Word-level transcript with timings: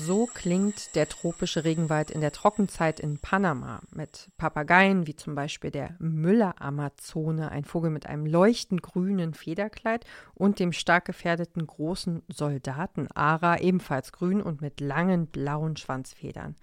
So 0.00 0.26
klingt 0.32 0.94
der 0.94 1.08
tropische 1.08 1.64
Regenwald 1.64 2.12
in 2.12 2.20
der 2.20 2.30
Trockenzeit 2.30 3.00
in 3.00 3.18
Panama 3.18 3.80
mit 3.90 4.28
Papageien 4.36 5.08
wie 5.08 5.16
zum 5.16 5.34
Beispiel 5.34 5.72
der 5.72 5.96
Müller-Amazone, 5.98 7.50
ein 7.50 7.64
Vogel 7.64 7.90
mit 7.90 8.06
einem 8.06 8.24
leuchtend 8.24 8.80
grünen 8.80 9.34
Federkleid 9.34 10.06
und 10.34 10.60
dem 10.60 10.72
stark 10.72 11.04
gefährdeten 11.06 11.66
großen 11.66 12.22
Soldaten-Ara, 12.28 13.58
ebenfalls 13.58 14.12
grün 14.12 14.40
und 14.40 14.60
mit 14.60 14.80
langen 14.80 15.26
blauen 15.26 15.76
Schwanzfedern. 15.76 16.54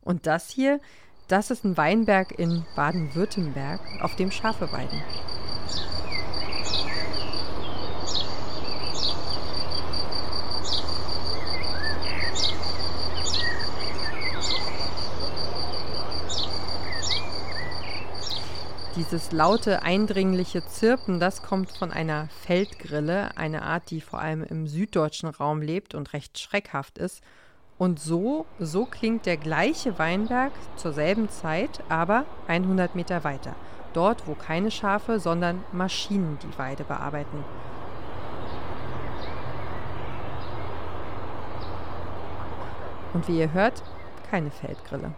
Und 0.00 0.26
das 0.26 0.48
hier, 0.48 0.80
das 1.28 1.50
ist 1.50 1.64
ein 1.64 1.76
Weinberg 1.76 2.32
in 2.38 2.64
Baden-Württemberg, 2.76 3.80
auf 4.00 4.16
dem 4.16 4.30
Schafe 4.30 4.72
weiden. 4.72 5.02
Dieses 19.10 19.32
laute, 19.32 19.82
eindringliche 19.82 20.64
Zirpen, 20.64 21.18
das 21.18 21.42
kommt 21.42 21.72
von 21.72 21.90
einer 21.90 22.28
Feldgrille, 22.28 23.36
eine 23.36 23.62
Art, 23.62 23.90
die 23.90 24.00
vor 24.00 24.20
allem 24.20 24.44
im 24.44 24.68
süddeutschen 24.68 25.28
Raum 25.28 25.62
lebt 25.62 25.96
und 25.96 26.12
recht 26.12 26.38
schreckhaft 26.38 26.96
ist. 26.96 27.20
Und 27.76 27.98
so, 27.98 28.46
so 28.60 28.84
klingt 28.84 29.26
der 29.26 29.36
gleiche 29.36 29.98
Weinberg 29.98 30.52
zur 30.76 30.92
selben 30.92 31.28
Zeit, 31.28 31.82
aber 31.88 32.24
100 32.46 32.94
Meter 32.94 33.24
weiter. 33.24 33.56
Dort, 33.94 34.28
wo 34.28 34.34
keine 34.36 34.70
Schafe, 34.70 35.18
sondern 35.18 35.64
Maschinen 35.72 36.38
die 36.44 36.56
Weide 36.56 36.84
bearbeiten. 36.84 37.44
Und 43.12 43.26
wie 43.26 43.40
ihr 43.40 43.52
hört, 43.52 43.82
keine 44.30 44.52
Feldgrille. 44.52 45.12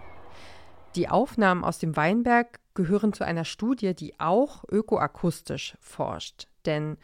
Die 0.95 1.11
Aufnahmen 1.11 1.63
aus 1.63 1.79
dem 1.79 1.95
Weinberg 1.95 2.62
gehören 2.75 3.13
zu 3.13 3.25
einer 3.25 3.45
Studie, 3.45 3.95
die 3.95 4.19
auch 4.19 4.65
ökoakustisch 4.71 5.77
forscht. 5.81 6.49
Denn 6.65 6.97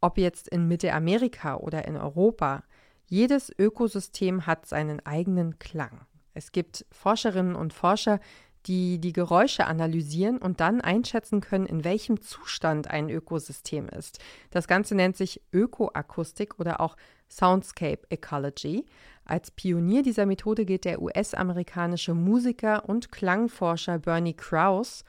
ob 0.00 0.18
jetzt 0.18 0.48
in 0.48 0.68
Mittelamerika 0.68 1.56
oder 1.56 1.86
in 1.86 1.96
Europa, 1.96 2.62
jedes 3.06 3.52
Ökosystem 3.58 4.46
hat 4.46 4.66
seinen 4.66 5.04
eigenen 5.06 5.58
Klang. 5.58 6.06
Es 6.34 6.52
gibt 6.52 6.84
Forscherinnen 6.90 7.54
und 7.54 7.72
Forscher, 7.72 8.20
die 8.66 8.98
die 8.98 9.12
Geräusche 9.12 9.66
analysieren 9.66 10.38
und 10.38 10.60
dann 10.60 10.80
einschätzen 10.80 11.40
können, 11.40 11.66
in 11.66 11.84
welchem 11.84 12.20
Zustand 12.22 12.88
ein 12.88 13.10
Ökosystem 13.10 13.88
ist. 13.88 14.18
Das 14.50 14.66
Ganze 14.66 14.94
nennt 14.94 15.16
sich 15.16 15.42
Ökoakustik 15.52 16.58
oder 16.58 16.80
auch 16.80 16.96
Soundscape 17.34 18.00
Ecology. 18.10 18.84
Als 19.24 19.50
Pionier 19.50 20.02
dieser 20.02 20.26
Methode 20.26 20.64
gilt 20.64 20.84
der 20.84 21.00
US-amerikanische 21.00 22.14
Musiker 22.14 22.88
und 22.88 23.10
Klangforscher 23.10 23.98
Bernie 23.98 24.34
Krause. 24.34 25.04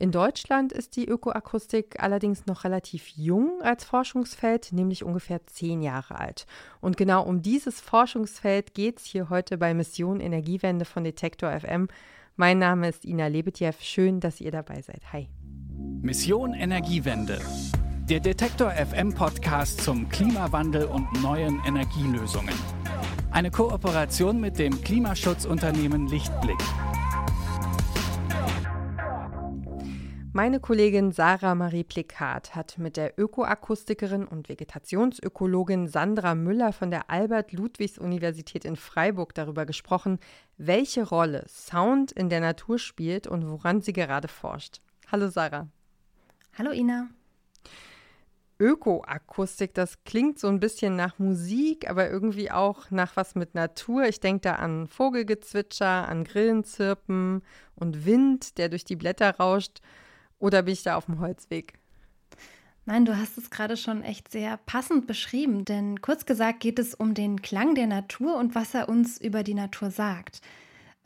In 0.00 0.12
Deutschland 0.12 0.72
ist 0.72 0.94
die 0.94 1.08
Ökoakustik 1.08 2.00
allerdings 2.00 2.46
noch 2.46 2.62
relativ 2.62 3.08
jung 3.16 3.60
als 3.62 3.82
Forschungsfeld, 3.82 4.72
nämlich 4.72 5.02
ungefähr 5.02 5.44
zehn 5.46 5.82
Jahre 5.82 6.20
alt. 6.20 6.46
Und 6.80 6.96
genau 6.96 7.24
um 7.24 7.42
dieses 7.42 7.80
Forschungsfeld 7.80 8.74
geht 8.74 9.00
es 9.00 9.04
hier 9.04 9.28
heute 9.28 9.58
bei 9.58 9.74
Mission 9.74 10.20
Energiewende 10.20 10.84
von 10.84 11.02
Detektor 11.02 11.50
FM. 11.50 11.88
Mein 12.36 12.60
Name 12.60 12.88
ist 12.88 13.04
Ina 13.04 13.26
Lebetjew. 13.26 13.72
Schön, 13.80 14.20
dass 14.20 14.40
ihr 14.40 14.52
dabei 14.52 14.82
seid. 14.82 15.02
Hi. 15.12 15.28
Mission 16.00 16.54
Energiewende. 16.54 17.40
Der 18.08 18.20
Detektor 18.20 18.70
FM 18.70 19.12
Podcast 19.12 19.82
zum 19.82 20.08
Klimawandel 20.08 20.86
und 20.86 21.22
neuen 21.22 21.62
Energielösungen. 21.66 22.54
Eine 23.30 23.50
Kooperation 23.50 24.40
mit 24.40 24.58
dem 24.58 24.80
Klimaschutzunternehmen 24.80 26.06
Lichtblick. 26.06 26.56
Meine 30.32 30.58
Kollegin 30.58 31.12
Sarah 31.12 31.54
Marie 31.54 31.84
Plikat 31.84 32.54
hat 32.54 32.78
mit 32.78 32.96
der 32.96 33.18
Ökoakustikerin 33.18 34.26
und 34.26 34.48
Vegetationsökologin 34.48 35.86
Sandra 35.86 36.34
Müller 36.34 36.72
von 36.72 36.90
der 36.90 37.10
Albert-Ludwigs-Universität 37.10 38.64
in 38.64 38.76
Freiburg 38.76 39.34
darüber 39.34 39.66
gesprochen, 39.66 40.18
welche 40.56 41.06
Rolle 41.06 41.44
Sound 41.46 42.12
in 42.12 42.30
der 42.30 42.40
Natur 42.40 42.78
spielt 42.78 43.26
und 43.26 43.46
woran 43.50 43.82
sie 43.82 43.92
gerade 43.92 44.28
forscht. 44.28 44.80
Hallo 45.12 45.28
Sarah. 45.28 45.68
Hallo 46.56 46.72
Ina. 46.72 47.10
Ökoakustik, 48.60 49.72
das 49.74 50.02
klingt 50.04 50.38
so 50.38 50.48
ein 50.48 50.58
bisschen 50.58 50.96
nach 50.96 51.18
Musik, 51.18 51.88
aber 51.88 52.10
irgendwie 52.10 52.50
auch 52.50 52.90
nach 52.90 53.16
was 53.16 53.36
mit 53.36 53.54
Natur. 53.54 54.04
Ich 54.04 54.18
denke 54.20 54.40
da 54.40 54.54
an 54.54 54.88
Vogelgezwitscher, 54.88 56.08
an 56.08 56.24
Grillenzirpen 56.24 57.42
und 57.76 58.04
Wind, 58.04 58.58
der 58.58 58.68
durch 58.68 58.84
die 58.84 58.96
Blätter 58.96 59.36
rauscht. 59.36 59.80
Oder 60.40 60.62
bin 60.62 60.72
ich 60.72 60.82
da 60.82 60.96
auf 60.96 61.06
dem 61.06 61.20
Holzweg? 61.20 61.74
Nein, 62.84 63.04
du 63.04 63.16
hast 63.16 63.38
es 63.38 63.50
gerade 63.50 63.76
schon 63.76 64.02
echt 64.02 64.30
sehr 64.32 64.56
passend 64.56 65.06
beschrieben, 65.06 65.64
denn 65.64 66.00
kurz 66.00 66.26
gesagt 66.26 66.60
geht 66.60 66.78
es 66.78 66.94
um 66.94 67.14
den 67.14 67.42
Klang 67.42 67.74
der 67.74 67.86
Natur 67.86 68.36
und 68.36 68.54
was 68.54 68.74
er 68.74 68.88
uns 68.88 69.20
über 69.20 69.42
die 69.42 69.54
Natur 69.54 69.90
sagt. 69.90 70.40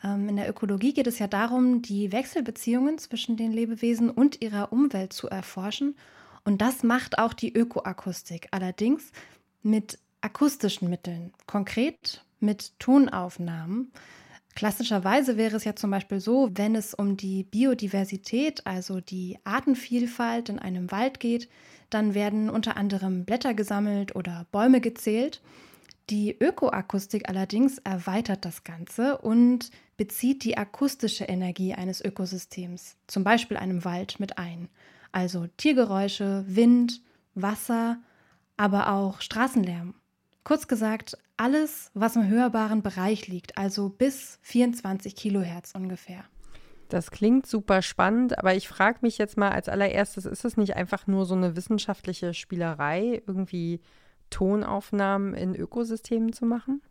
Ähm, 0.03 0.29
in 0.29 0.37
der 0.37 0.49
Ökologie 0.49 0.95
geht 0.95 1.07
es 1.07 1.19
ja 1.19 1.27
darum, 1.27 1.83
die 1.83 2.13
Wechselbeziehungen 2.13 2.99
zwischen 2.99 3.37
den 3.37 3.53
Lebewesen 3.53 4.11
und 4.11 4.41
ihrer 4.41 4.73
Umwelt 4.73 5.13
zu 5.13 5.29
erforschen 5.29 5.97
und 6.45 6.61
das 6.61 6.83
macht 6.83 7.19
auch 7.19 7.33
die 7.33 7.55
Ökoakustik, 7.55 8.49
allerdings 8.51 9.13
mit 9.63 9.99
akustischen 10.21 10.91
Mitteln, 10.91 11.33
konkret 11.47 12.25
mit 12.41 12.79
Tonaufnahmen. 12.79 13.93
Klassischerweise 14.55 15.37
wäre 15.37 15.57
es 15.57 15.65
ja 15.65 15.75
zum 15.75 15.91
Beispiel 15.91 16.21
so, 16.21 16.51
wenn 16.53 16.75
es 16.75 16.93
um 16.93 17.17
die 17.17 17.45
Biodiversität, 17.45 18.67
also 18.67 19.01
die 19.01 19.39
Artenvielfalt 19.45 20.49
in 20.49 20.59
einem 20.59 20.91
Wald 20.91 21.21
geht, 21.21 21.49
dann 21.91 22.15
werden 22.15 22.51
unter 22.51 22.77
anderem 22.77 23.25
Blätter 23.25 23.55
gesammelt 23.55 24.15
oder 24.15 24.47
Bäume 24.53 24.81
gezählt. 24.81 25.41
Die 26.11 26.37
Ökoakustik 26.39 27.29
allerdings 27.29 27.79
erweitert 27.79 28.45
das 28.45 28.65
Ganze 28.65 29.19
und 29.19 29.71
bezieht 29.97 30.45
die 30.45 30.59
akustische 30.59 31.25
Energie 31.25 31.75
eines 31.75 32.05
Ökosystems, 32.05 32.97
zum 33.07 33.25
Beispiel 33.25 33.57
einem 33.57 33.85
Wald, 33.85 34.21
mit 34.21 34.37
ein 34.37 34.69
also 35.13 35.47
Tiergeräusche, 35.57 36.45
Wind, 36.49 37.03
Wasser, 37.35 37.99
aber 38.57 38.93
auch 38.93 39.21
Straßenlärm. 39.21 39.95
Kurz 40.45 40.67
gesagt, 40.67 41.17
alles, 41.37 41.91
was 41.95 42.17
im 42.17 42.29
hörbaren 42.29 42.83
Bereich 42.83 43.29
liegt, 43.29 43.57
also 43.57 43.89
bis 43.89 44.39
24 44.43 45.15
Kilohertz 45.15 45.73
ungefähr. 45.75 46.25
Das 46.89 47.11
klingt 47.11 47.47
super 47.47 47.81
spannend, 47.81 48.39
aber 48.39 48.55
ich 48.55 48.69
frage 48.69 48.99
mich 49.01 49.17
jetzt 49.17 49.39
mal 49.39 49.51
als 49.51 49.69
allererstes, 49.69 50.27
ist 50.27 50.45
es 50.45 50.57
nicht 50.57 50.77
einfach 50.77 51.07
nur 51.07 51.25
so 51.25 51.35
eine 51.35 51.57
wissenschaftliche 51.57 52.35
Spielerei, 52.35 53.23
irgendwie 53.27 53.81
Tonaufnahmen 54.29 55.35
in 55.35 55.55
Ökosystemen 55.55 56.33
zu 56.33 56.45
machen? 56.45 56.83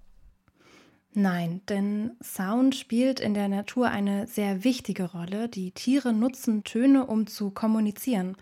Nein, 1.14 1.62
denn 1.68 2.12
Sound 2.24 2.76
spielt 2.76 3.20
in 3.20 3.34
der 3.34 3.50
Natur 3.50 3.90
eine 3.90 4.28
sehr 4.28 4.64
wichtige 4.64 5.12
Rolle. 5.12 5.50
Die 5.50 5.72
Tiere 5.72 6.14
nutzen 6.14 6.64
Töne, 6.64 7.06
um 7.06 7.28
zu 7.28 7.52
kommunizieren. 7.52 8.38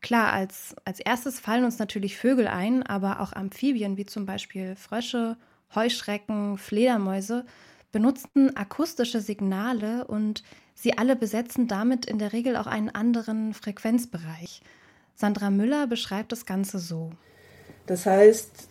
Klar, 0.00 0.32
als, 0.32 0.76
als 0.84 1.00
erstes 1.00 1.40
fallen 1.40 1.64
uns 1.64 1.78
natürlich 1.78 2.16
Vögel 2.16 2.46
ein, 2.46 2.84
aber 2.84 3.20
auch 3.20 3.32
Amphibien 3.32 3.96
wie 3.96 4.06
zum 4.06 4.26
Beispiel 4.26 4.76
Frösche, 4.76 5.36
Heuschrecken, 5.74 6.58
Fledermäuse 6.58 7.44
benutzen 7.90 8.56
akustische 8.56 9.20
Signale 9.20 10.04
und 10.06 10.42
sie 10.74 10.98
alle 10.98 11.16
besetzen 11.16 11.68
damit 11.68 12.06
in 12.06 12.18
der 12.18 12.32
Regel 12.32 12.56
auch 12.56 12.66
einen 12.66 12.90
anderen 12.90 13.54
Frequenzbereich. 13.54 14.62
Sandra 15.14 15.50
Müller 15.50 15.86
beschreibt 15.86 16.32
das 16.32 16.44
Ganze 16.44 16.78
so. 16.78 17.10
Das 17.86 18.04
heißt, 18.06 18.68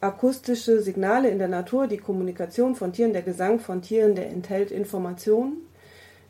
akustische 0.00 0.80
Signale 0.80 1.28
in 1.30 1.38
der 1.38 1.48
Natur, 1.48 1.86
die 1.86 1.98
Kommunikation 1.98 2.74
von 2.74 2.92
Tieren, 2.92 3.12
der 3.12 3.22
Gesang 3.22 3.60
von 3.60 3.82
Tieren, 3.82 4.14
der 4.14 4.28
enthält 4.28 4.70
Informationen, 4.70 5.58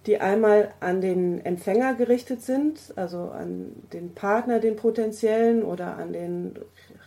die 0.07 0.19
einmal 0.19 0.73
an 0.81 1.01
den 1.01 1.45
Empfänger 1.45 1.95
gerichtet 1.95 2.43
sind, 2.43 2.93
also 2.97 3.31
an 3.31 3.73
den 3.93 4.15
Partner, 4.15 4.59
den 4.59 4.77
potenziellen 4.77 5.63
oder 5.63 5.97
an 5.97 6.13
den 6.13 6.55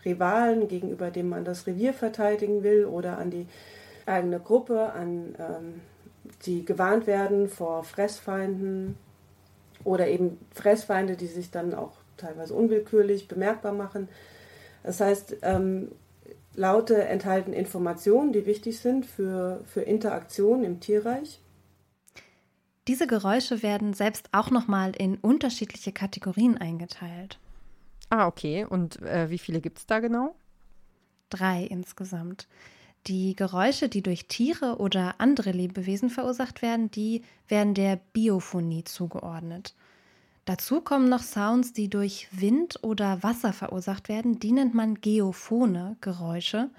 Rivalen, 0.05 0.67
gegenüber 0.67 1.11
dem 1.11 1.29
man 1.29 1.43
das 1.43 1.65
Revier 1.65 1.93
verteidigen 1.93 2.63
will 2.63 2.85
oder 2.85 3.17
an 3.17 3.31
die 3.31 3.47
eigene 4.05 4.39
Gruppe, 4.39 4.93
an 4.93 5.35
ähm, 5.39 5.81
die 6.45 6.65
gewarnt 6.65 7.07
werden 7.07 7.49
vor 7.49 7.83
Fressfeinden 7.83 8.97
oder 9.83 10.07
eben 10.07 10.37
Fressfeinde, 10.53 11.15
die 11.15 11.27
sich 11.27 11.51
dann 11.51 11.73
auch 11.73 11.93
teilweise 12.17 12.53
unwillkürlich 12.53 13.27
bemerkbar 13.27 13.73
machen. 13.73 14.07
Das 14.83 14.99
heißt, 14.99 15.37
ähm, 15.41 15.91
Laute 16.55 17.03
enthalten 17.03 17.53
Informationen, 17.53 18.31
die 18.31 18.45
wichtig 18.45 18.79
sind 18.79 19.05
für, 19.05 19.63
für 19.65 19.81
Interaktion 19.81 20.63
im 20.63 20.79
Tierreich. 20.79 21.39
Diese 22.87 23.07
Geräusche 23.07 23.63
werden 23.63 23.93
selbst 23.93 24.29
auch 24.33 24.51
nochmal 24.51 24.91
in 24.97 25.17
unterschiedliche 25.17 25.91
Kategorien 25.93 26.57
eingeteilt. 26.57 27.39
Ah, 28.09 28.27
okay. 28.27 28.65
Und 28.65 29.01
äh, 29.01 29.29
wie 29.29 29.37
viele 29.37 29.61
gibt 29.61 29.79
es 29.79 29.87
da 29.87 29.99
genau? 29.99 30.35
Drei 31.29 31.63
insgesamt. 31.63 32.47
Die 33.07 33.35
Geräusche, 33.35 33.89
die 33.89 34.01
durch 34.01 34.27
Tiere 34.27 34.77
oder 34.77 35.15
andere 35.17 35.51
Lebewesen 35.51 36.09
verursacht 36.09 36.61
werden, 36.61 36.91
die 36.91 37.23
werden 37.47 37.73
der 37.73 37.99
Biophonie 38.13 38.83
zugeordnet. 38.83 39.75
Dazu 40.45 40.81
kommen 40.81 41.07
noch 41.07 41.23
Sounds, 41.23 41.71
die 41.71 41.89
durch 41.89 42.27
Wind 42.31 42.79
oder 42.81 43.23
Wasser 43.23 43.53
verursacht 43.53 44.09
werden, 44.09 44.39
die 44.39 44.51
nennt 44.51 44.73
man 44.73 44.95
geophone 44.95 45.95
Geräusche. 46.01 46.69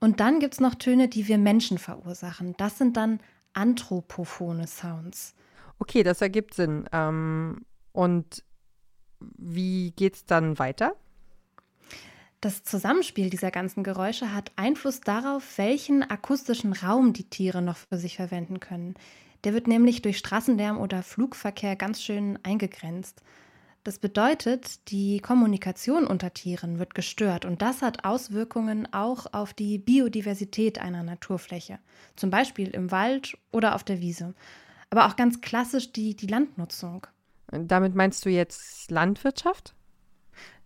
Und 0.00 0.20
dann 0.20 0.40
gibt 0.40 0.54
es 0.54 0.60
noch 0.60 0.74
Töne, 0.74 1.08
die 1.08 1.28
wir 1.28 1.38
Menschen 1.38 1.78
verursachen. 1.78 2.54
Das 2.56 2.78
sind 2.78 2.96
dann 2.96 3.20
anthropophone 3.52 4.66
Sounds. 4.66 5.34
Okay, 5.78 6.02
das 6.02 6.20
ergibt 6.20 6.54
Sinn. 6.54 6.88
Ähm, 6.92 7.64
und 7.92 8.44
wie 9.20 9.92
geht 9.92 10.14
es 10.16 10.24
dann 10.24 10.58
weiter? 10.58 10.96
Das 12.40 12.62
Zusammenspiel 12.62 13.30
dieser 13.30 13.50
ganzen 13.50 13.82
Geräusche 13.82 14.32
hat 14.32 14.52
Einfluss 14.54 15.00
darauf, 15.00 15.58
welchen 15.58 16.08
akustischen 16.08 16.72
Raum 16.72 17.12
die 17.12 17.28
Tiere 17.28 17.62
noch 17.62 17.76
für 17.76 17.98
sich 17.98 18.16
verwenden 18.16 18.60
können. 18.60 18.94
Der 19.44 19.54
wird 19.54 19.66
nämlich 19.66 20.02
durch 20.02 20.18
Straßenlärm 20.18 20.78
oder 20.78 21.02
Flugverkehr 21.02 21.76
ganz 21.76 22.02
schön 22.02 22.38
eingegrenzt. 22.42 23.22
Das 23.84 23.98
bedeutet, 23.98 24.90
die 24.90 25.20
Kommunikation 25.20 26.06
unter 26.06 26.34
Tieren 26.34 26.78
wird 26.78 26.94
gestört 26.94 27.44
und 27.44 27.62
das 27.62 27.80
hat 27.80 28.04
Auswirkungen 28.04 28.92
auch 28.92 29.32
auf 29.32 29.54
die 29.54 29.78
Biodiversität 29.78 30.78
einer 30.78 31.02
Naturfläche, 31.02 31.78
zum 32.16 32.30
Beispiel 32.30 32.68
im 32.68 32.90
Wald 32.90 33.38
oder 33.52 33.74
auf 33.74 33.84
der 33.84 34.00
Wiese, 34.00 34.34
aber 34.90 35.06
auch 35.06 35.16
ganz 35.16 35.40
klassisch 35.40 35.92
die, 35.92 36.16
die 36.16 36.26
Landnutzung. 36.26 37.06
Damit 37.50 37.94
meinst 37.94 38.26
du 38.26 38.30
jetzt 38.30 38.90
Landwirtschaft? 38.90 39.74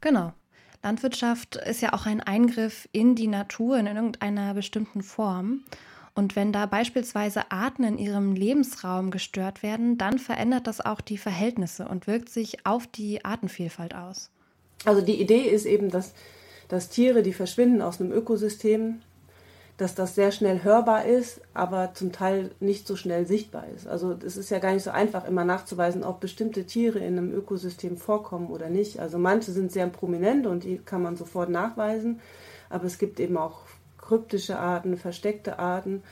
Genau. 0.00 0.32
Landwirtschaft 0.82 1.56
ist 1.56 1.80
ja 1.80 1.92
auch 1.92 2.06
ein 2.06 2.20
Eingriff 2.20 2.88
in 2.90 3.14
die 3.14 3.28
Natur 3.28 3.78
in 3.78 3.86
irgendeiner 3.86 4.54
bestimmten 4.54 5.02
Form. 5.02 5.62
Und 6.14 6.36
wenn 6.36 6.52
da 6.52 6.66
beispielsweise 6.66 7.50
Arten 7.50 7.84
in 7.84 7.96
ihrem 7.96 8.34
Lebensraum 8.34 9.10
gestört 9.10 9.62
werden, 9.62 9.96
dann 9.96 10.18
verändert 10.18 10.66
das 10.66 10.80
auch 10.80 11.00
die 11.00 11.16
Verhältnisse 11.16 11.88
und 11.88 12.06
wirkt 12.06 12.28
sich 12.28 12.66
auf 12.66 12.86
die 12.86 13.24
Artenvielfalt 13.24 13.94
aus. 13.94 14.30
Also 14.84 15.00
die 15.00 15.20
Idee 15.20 15.42
ist 15.42 15.64
eben, 15.64 15.90
dass, 15.90 16.12
dass 16.68 16.90
Tiere, 16.90 17.22
die 17.22 17.32
verschwinden 17.32 17.80
aus 17.80 18.00
einem 18.00 18.12
Ökosystem, 18.12 19.00
dass 19.78 19.94
das 19.94 20.14
sehr 20.14 20.32
schnell 20.32 20.62
hörbar 20.62 21.06
ist, 21.06 21.40
aber 21.54 21.94
zum 21.94 22.12
Teil 22.12 22.50
nicht 22.60 22.86
so 22.86 22.94
schnell 22.94 23.26
sichtbar 23.26 23.66
ist. 23.74 23.86
Also 23.86 24.14
es 24.24 24.36
ist 24.36 24.50
ja 24.50 24.58
gar 24.58 24.74
nicht 24.74 24.82
so 24.82 24.90
einfach, 24.90 25.26
immer 25.26 25.44
nachzuweisen, 25.44 26.04
ob 26.04 26.20
bestimmte 26.20 26.66
Tiere 26.66 26.98
in 26.98 27.18
einem 27.18 27.32
Ökosystem 27.32 27.96
vorkommen 27.96 28.48
oder 28.48 28.68
nicht. 28.68 29.00
Also 29.00 29.16
manche 29.16 29.50
sind 29.50 29.72
sehr 29.72 29.86
prominent 29.86 30.46
und 30.46 30.64
die 30.64 30.76
kann 30.76 31.02
man 31.02 31.16
sofort 31.16 31.48
nachweisen, 31.48 32.20
aber 32.68 32.84
es 32.84 32.98
gibt 32.98 33.18
eben 33.18 33.38
auch 33.38 33.62
kryptische 34.02 34.58
Arten, 34.58 34.98
versteckte 34.98 35.58
Arten 35.58 36.02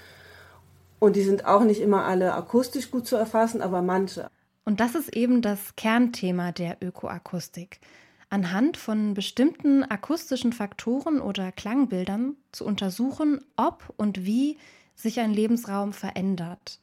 und 0.99 1.17
die 1.17 1.23
sind 1.23 1.45
auch 1.45 1.65
nicht 1.65 1.83
immer 1.83 2.05
alle 2.05 2.33
akustisch 2.33 2.91
gut 2.91 3.07
zu 3.07 3.17
erfassen, 3.17 3.61
aber 3.61 3.83
manche. 3.83 4.29
Und 4.65 4.81
das 4.81 4.95
ist 4.95 5.15
eben 5.15 5.43
das 5.43 5.77
Kernthema 5.77 6.53
der 6.53 6.79
Ökoakustik 6.81 7.81
anhand 8.31 8.77
von 8.77 9.15
bestimmten 9.15 9.83
akustischen 9.83 10.53
Faktoren 10.53 11.21
oder 11.21 11.53
Klangbildern 11.53 12.37
zu 12.53 12.65
untersuchen, 12.65 13.41
ob 13.57 13.93
und 13.97 14.25
wie 14.25 14.57
sich 14.95 15.21
ein 15.21 15.35
Lebensraum 15.35 15.93
verändert. 15.93 16.79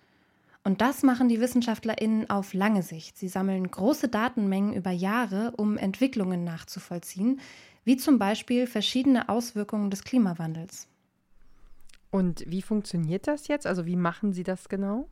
Und 0.63 0.81
das 0.81 1.01
machen 1.01 1.29
die 1.29 1.39
WissenschaftlerInnen 1.39 2.29
auf 2.29 2.53
lange 2.53 2.83
Sicht. 2.83 3.17
Sie 3.17 3.29
sammeln 3.29 3.71
große 3.71 4.09
Datenmengen 4.09 4.73
über 4.73 4.91
Jahre, 4.91 5.53
um 5.55 5.77
Entwicklungen 5.77 6.43
nachzuvollziehen, 6.43 7.39
wie 7.85 7.95
zum 7.95 8.19
Beispiel 8.19 8.67
verschiedene 8.67 9.29
Auswirkungen 9.29 9.89
des 9.89 10.03
Klimawandels. 10.03 10.89
Und 12.17 12.43
wie 12.47 12.63
funktioniert 12.63 13.27
das 13.27 13.47
jetzt? 13.47 13.67
Also 13.67 13.85
wie 13.85 13.95
machen 13.95 14.33
Sie 14.33 14.41
das 14.41 14.69
genau? 14.69 15.07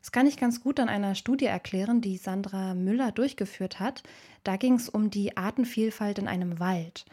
Das 0.00 0.10
kann 0.10 0.26
ich 0.26 0.38
ganz 0.38 0.62
gut 0.62 0.80
an 0.80 0.88
einer 0.88 1.14
Studie 1.14 1.44
erklären, 1.44 2.00
die 2.00 2.16
Sandra 2.16 2.72
Müller 2.72 3.12
durchgeführt 3.12 3.78
hat. 3.78 4.02
Da 4.42 4.56
ging 4.56 4.76
es 4.76 4.88
um 4.88 5.10
die 5.10 5.36
Artenvielfalt 5.36 6.18
in 6.18 6.28
einem 6.28 6.60
Wald. 6.60 7.04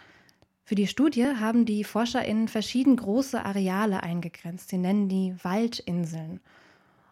Für 0.63 0.75
die 0.75 0.87
Studie 0.87 1.25
haben 1.25 1.65
die 1.65 1.83
ForscherInnen 1.83 2.47
verschieden 2.47 2.95
große 2.95 3.43
Areale 3.43 4.01
eingegrenzt. 4.01 4.69
Sie 4.69 4.77
nennen 4.77 5.09
die 5.09 5.35
Waldinseln. 5.43 6.39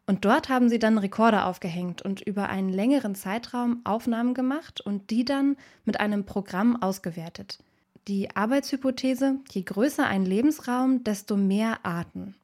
Und 0.07 0.24
dort 0.24 0.47
haben 0.47 0.69
sie 0.69 0.80
dann 0.80 0.97
Rekorder 0.97 1.47
aufgehängt 1.47 2.01
und 2.01 2.21
über 2.21 2.47
einen 2.47 2.69
längeren 2.69 3.13
Zeitraum 3.13 3.81
Aufnahmen 3.83 4.33
gemacht 4.33 4.80
und 4.80 5.09
die 5.09 5.25
dann 5.25 5.57
mit 5.83 6.00
einem 6.00 6.25
Programm 6.25 6.81
ausgewertet. 6.81 7.59
Die 8.11 8.29
Arbeitshypothese, 8.35 9.39
je 9.51 9.61
größer 9.61 10.05
ein 10.05 10.25
Lebensraum, 10.25 11.01
desto 11.01 11.37
mehr 11.37 11.85
Arten. 11.85 12.35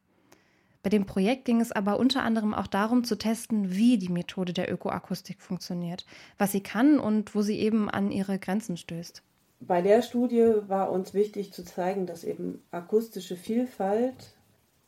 Bei 0.81 0.89
dem 0.89 1.05
Projekt 1.05 1.43
ging 1.43 1.59
es 1.59 1.73
aber 1.73 1.99
unter 1.99 2.23
anderem 2.23 2.53
auch 2.53 2.67
darum 2.67 3.03
zu 3.03 3.17
testen, 3.17 3.75
wie 3.75 3.97
die 3.97 4.07
Methode 4.07 4.53
der 4.53 4.71
Ökoakustik 4.71 5.41
funktioniert, 5.41 6.05
was 6.37 6.53
sie 6.53 6.63
kann 6.63 6.99
und 6.99 7.35
wo 7.35 7.41
sie 7.41 7.59
eben 7.59 7.89
an 7.89 8.11
ihre 8.11 8.39
Grenzen 8.39 8.77
stößt. 8.77 9.21
Bei 9.59 9.81
der 9.81 10.03
Studie 10.03 10.53
war 10.69 10.89
uns 10.89 11.13
wichtig 11.13 11.51
zu 11.51 11.65
zeigen, 11.65 12.05
dass 12.05 12.23
eben 12.23 12.63
akustische 12.71 13.35
Vielfalt 13.35 14.37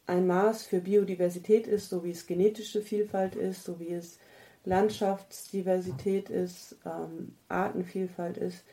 ein 0.08 0.28
Maß 0.28 0.64
für 0.64 0.80
Biodiversität 0.80 1.68
ist, 1.68 1.90
so 1.90 2.06
wie 2.06 2.12
es 2.12 2.26
genetische 2.26 2.82
Vielfalt 2.82 3.36
ist, 3.36 3.66
so 3.66 3.82
wie 3.82 3.92
es 3.92 4.18
Landschaftsdiversität 4.64 6.30
ist, 6.30 6.78
ähm, 6.86 7.36
Artenvielfalt 7.50 8.38
ist 8.38 8.64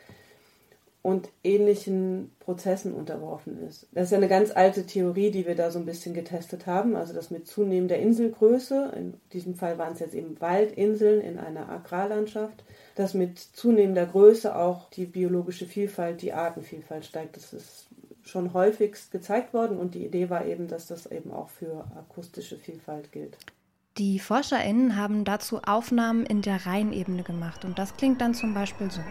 und 1.06 1.28
ähnlichen 1.44 2.32
Prozessen 2.40 2.92
unterworfen 2.92 3.64
ist. 3.68 3.86
Das 3.92 4.06
ist 4.06 4.10
ja 4.10 4.16
eine 4.16 4.26
ganz 4.26 4.50
alte 4.50 4.86
Theorie, 4.86 5.30
die 5.30 5.46
wir 5.46 5.54
da 5.54 5.70
so 5.70 5.78
ein 5.78 5.86
bisschen 5.86 6.14
getestet 6.14 6.66
haben, 6.66 6.96
also 6.96 7.14
dass 7.14 7.30
mit 7.30 7.46
zunehmender 7.46 7.96
Inselgröße, 7.96 8.92
in 8.96 9.14
diesem 9.32 9.54
Fall 9.54 9.78
waren 9.78 9.92
es 9.92 10.00
jetzt 10.00 10.16
eben 10.16 10.40
Waldinseln 10.40 11.20
in 11.20 11.38
einer 11.38 11.68
Agrarlandschaft, 11.68 12.64
dass 12.96 13.14
mit 13.14 13.38
zunehmender 13.38 14.04
Größe 14.04 14.56
auch 14.56 14.90
die 14.90 15.06
biologische 15.06 15.66
Vielfalt, 15.66 16.22
die 16.22 16.32
Artenvielfalt 16.32 17.04
steigt. 17.04 17.36
Das 17.36 17.52
ist 17.52 17.86
schon 18.24 18.52
häufigst 18.52 19.12
gezeigt 19.12 19.54
worden 19.54 19.78
und 19.78 19.94
die 19.94 20.04
Idee 20.04 20.28
war 20.28 20.44
eben, 20.44 20.66
dass 20.66 20.88
das 20.88 21.06
eben 21.06 21.30
auch 21.30 21.50
für 21.50 21.84
akustische 21.96 22.56
Vielfalt 22.56 23.12
gilt. 23.12 23.38
Die 23.96 24.18
ForscherInnen 24.18 24.96
haben 24.96 25.25
dazu 25.25 25.60
Aufnahmen 25.62 26.26
in 26.26 26.42
der 26.42 26.66
Rheinebene 26.66 27.22
gemacht 27.22 27.64
und 27.64 27.78
das 27.78 27.96
klingt 27.96 28.20
dann 28.20 28.34
zum 28.34 28.54
Beispiel 28.54 28.90
so. 28.90 29.02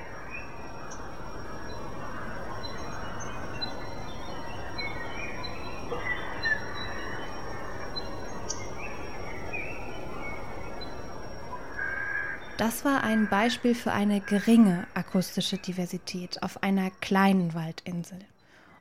Das 12.57 12.85
war 12.85 13.03
ein 13.03 13.27
Beispiel 13.27 13.75
für 13.75 13.91
eine 13.91 14.21
geringe 14.21 14.87
akustische 14.93 15.57
Diversität 15.57 16.41
auf 16.41 16.63
einer 16.63 16.89
kleinen 16.89 17.53
Waldinsel. 17.53 18.19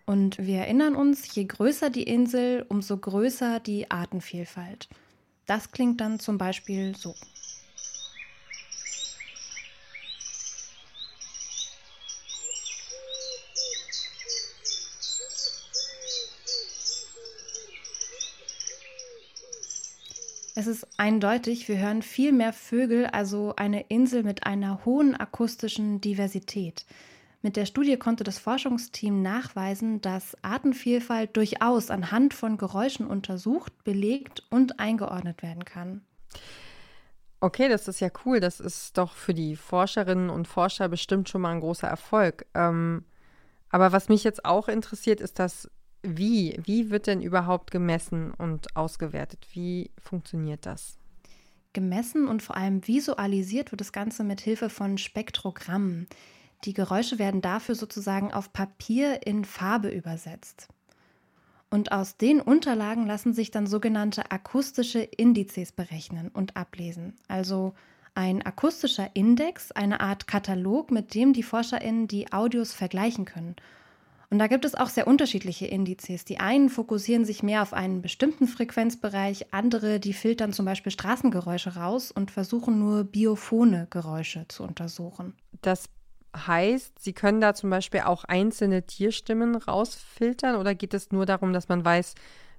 Und 0.07 0.39
wir 0.39 0.59
erinnern 0.59 0.95
uns, 0.95 1.35
je 1.35 1.45
größer 1.45 1.91
die 1.91 2.05
Insel, 2.05 2.65
umso 2.69 2.97
größer 2.97 3.59
die 3.59 3.91
Artenvielfalt. 3.91 4.89
Das 5.47 5.73
klingt 5.73 6.01
dann 6.01 6.21
zum 6.21 6.39
Beispiel 6.39 6.95
so. 6.95 7.17
Es 20.57 20.69
ist 20.69 20.87
eindeutig, 20.99 21.69
wir 21.69 21.79
hören 21.79 22.03
viel 22.03 22.31
mehr 22.31 22.53
Vögel, 22.53 23.07
also 23.07 23.55
eine 23.57 23.87
Insel 23.89 24.23
mit 24.23 24.47
einer 24.47 24.85
hohen 24.85 25.17
akustischen 25.17 26.01
Diversität. 26.01 26.87
Mit 27.43 27.57
der 27.57 27.67
Studie 27.67 27.97
konnte 27.97 28.23
das 28.23 28.39
Forschungsteam 28.39 29.21
nachweisen, 29.21 30.01
dass 30.01 30.37
Artenvielfalt 30.43 31.37
durchaus 31.37 31.91
anhand 31.91 32.35
von 32.35 32.57
Geräuschen 32.57 33.07
untersucht, 33.07 33.73
belegt 33.83 34.45
und 34.49 34.79
eingeordnet 34.79 35.43
werden 35.43 35.65
kann. 35.65 36.03
Okay, 37.41 37.69
das 37.69 37.89
ist 37.89 38.01
ja 38.01 38.09
cool. 38.25 38.39
Das 38.39 38.61
ist 38.61 38.97
doch 38.97 39.13
für 39.13 39.35
die 39.35 39.57
Forscherinnen 39.57 40.31
und 40.31 40.49
Forscher 40.49 40.89
bestimmt 40.89 41.29
schon 41.29 41.43
mal 41.43 41.51
ein 41.51 41.61
großer 41.61 41.89
Erfolg. 41.89 42.47
Ähm, 42.55 43.05
aber 43.69 43.93
was 43.93 44.09
mich 44.09 44.23
jetzt 44.23 44.45
auch 44.45 44.69
interessiert, 44.69 45.21
ist 45.21 45.41
das 45.41 45.69
wie? 46.05 46.61
Wie 46.63 46.91
wird 46.91 47.07
denn 47.07 47.23
überhaupt 47.23 47.71
gemessen 47.71 48.33
und 48.33 48.77
ausgewertet? 48.77 49.47
Wie 49.53 49.91
funktioniert 49.99 50.67
das? 50.67 50.99
Gemessen 51.73 52.29
und 52.29 52.43
vor 52.43 52.57
allem 52.57 52.87
visualisiert 52.87 53.73
wird 53.73 53.81
das 53.81 53.93
Ganze 53.93 54.23
mit 54.23 54.41
Hilfe 54.41 54.71
von 54.71 54.99
Spektrogrammen. 54.99 56.07
Die 56.65 56.75
Geräusche 56.75 57.19
werden 57.19 57.41
dafür 57.41 57.75
sozusagen 57.75 58.33
auf 58.33 58.53
Papier 58.53 59.27
in 59.27 59.45
Farbe 59.45 59.89
übersetzt. 59.89 60.69
Und 61.71 61.91
aus 61.91 62.17
den 62.17 62.41
Unterlagen 62.41 63.07
lassen 63.07 63.35
sich 63.35 63.51
dann 63.51 63.67
sogenannte 63.67 64.31
akustische 64.31 65.01
Indizes 65.01 65.73
berechnen 65.73 66.29
und 66.29 66.57
ablesen. 66.57 67.15
Also 67.27 67.75
ein 68.15 68.47
akustischer 68.47 69.11
Index, 69.15 69.73
eine 69.73 70.01
Art 70.01 70.29
Katalog, 70.29 70.93
mit 70.93 71.15
dem 71.15 71.33
die 71.33 71.43
ForscherInnen 71.43 72.07
die 72.07 72.33
Audios 72.33 72.73
vergleichen 72.73 73.25
können 73.25 73.57
Und 74.35 74.41
da 74.41 74.49
gibt 74.49 74.65
es 74.65 74.75
auch 74.75 74.89
sehr 74.89 75.07
unterschiedliche 75.07 75.67
Indizes. 75.67 76.25
Die 76.25 76.41
einen 76.41 76.69
fokussieren 76.69 77.25
sich 77.25 77.45
mehr 77.45 77.63
auf 77.63 77.73
einen 77.73 78.03
bestimmten 78.03 78.49
Frequenzbereich, 78.49 79.53
andere, 79.53 80.01
die 80.01 80.13
filtern 80.13 80.53
zum 80.53 80.65
Beispiel 80.65 80.91
Straßengeräusche 80.91 81.77
raus 81.77 82.11
und 82.11 82.33
versuchen 82.33 82.81
nur 82.81 83.05
biophone 83.05 83.87
Geräusche 83.91 84.49
zu 84.49 84.65
untersuchen. 84.65 85.35
Das 85.63 85.85
heißt, 86.37 86.99
Sie 86.99 87.13
können 87.13 87.41
da 87.41 87.55
zum 87.55 87.71
Beispiel 87.71 88.01
auch 88.01 88.25
einzelne 88.25 88.85
Tierstimmen 88.85 89.55
rausfiltern 89.55 90.57
oder 90.57 90.75
geht 90.75 90.95
es 90.95 91.13
nur 91.13 91.27
darum, 91.27 91.53
dass 91.53 91.69
man 91.69 91.85
weiß, 91.85 92.17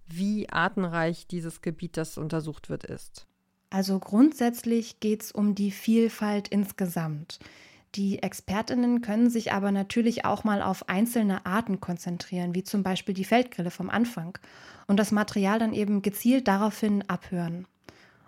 wie 0.07 0.47
artenreich 0.47 1.27
dieses 1.27 1.61
Gebiet, 1.61 1.97
das 1.97 2.17
untersucht 2.17 2.69
wird, 2.69 2.85
ist? 2.85 3.27
Also 3.69 3.99
grundsätzlich 3.99 5.01
geht 5.01 5.23
es 5.23 5.33
um 5.33 5.55
die 5.55 5.71
Vielfalt 5.71 6.47
insgesamt. 6.47 7.39
Die 7.95 8.21
Expertinnen 8.21 9.01
können 9.01 9.29
sich 9.29 9.53
aber 9.53 9.71
natürlich 9.71 10.25
auch 10.25 10.43
mal 10.43 10.61
auf 10.61 10.89
einzelne 10.89 11.45
Arten 11.45 11.79
konzentrieren, 11.79 12.53
wie 12.53 12.63
zum 12.63 12.83
Beispiel 12.83 13.15
die 13.15 13.23
Feldgrille 13.23 13.71
vom 13.71 13.89
Anfang, 13.89 14.37
und 14.87 14.97
das 14.97 15.11
Material 15.11 15.59
dann 15.59 15.73
eben 15.73 16.01
gezielt 16.01 16.47
daraufhin 16.47 17.03
abhören. 17.07 17.65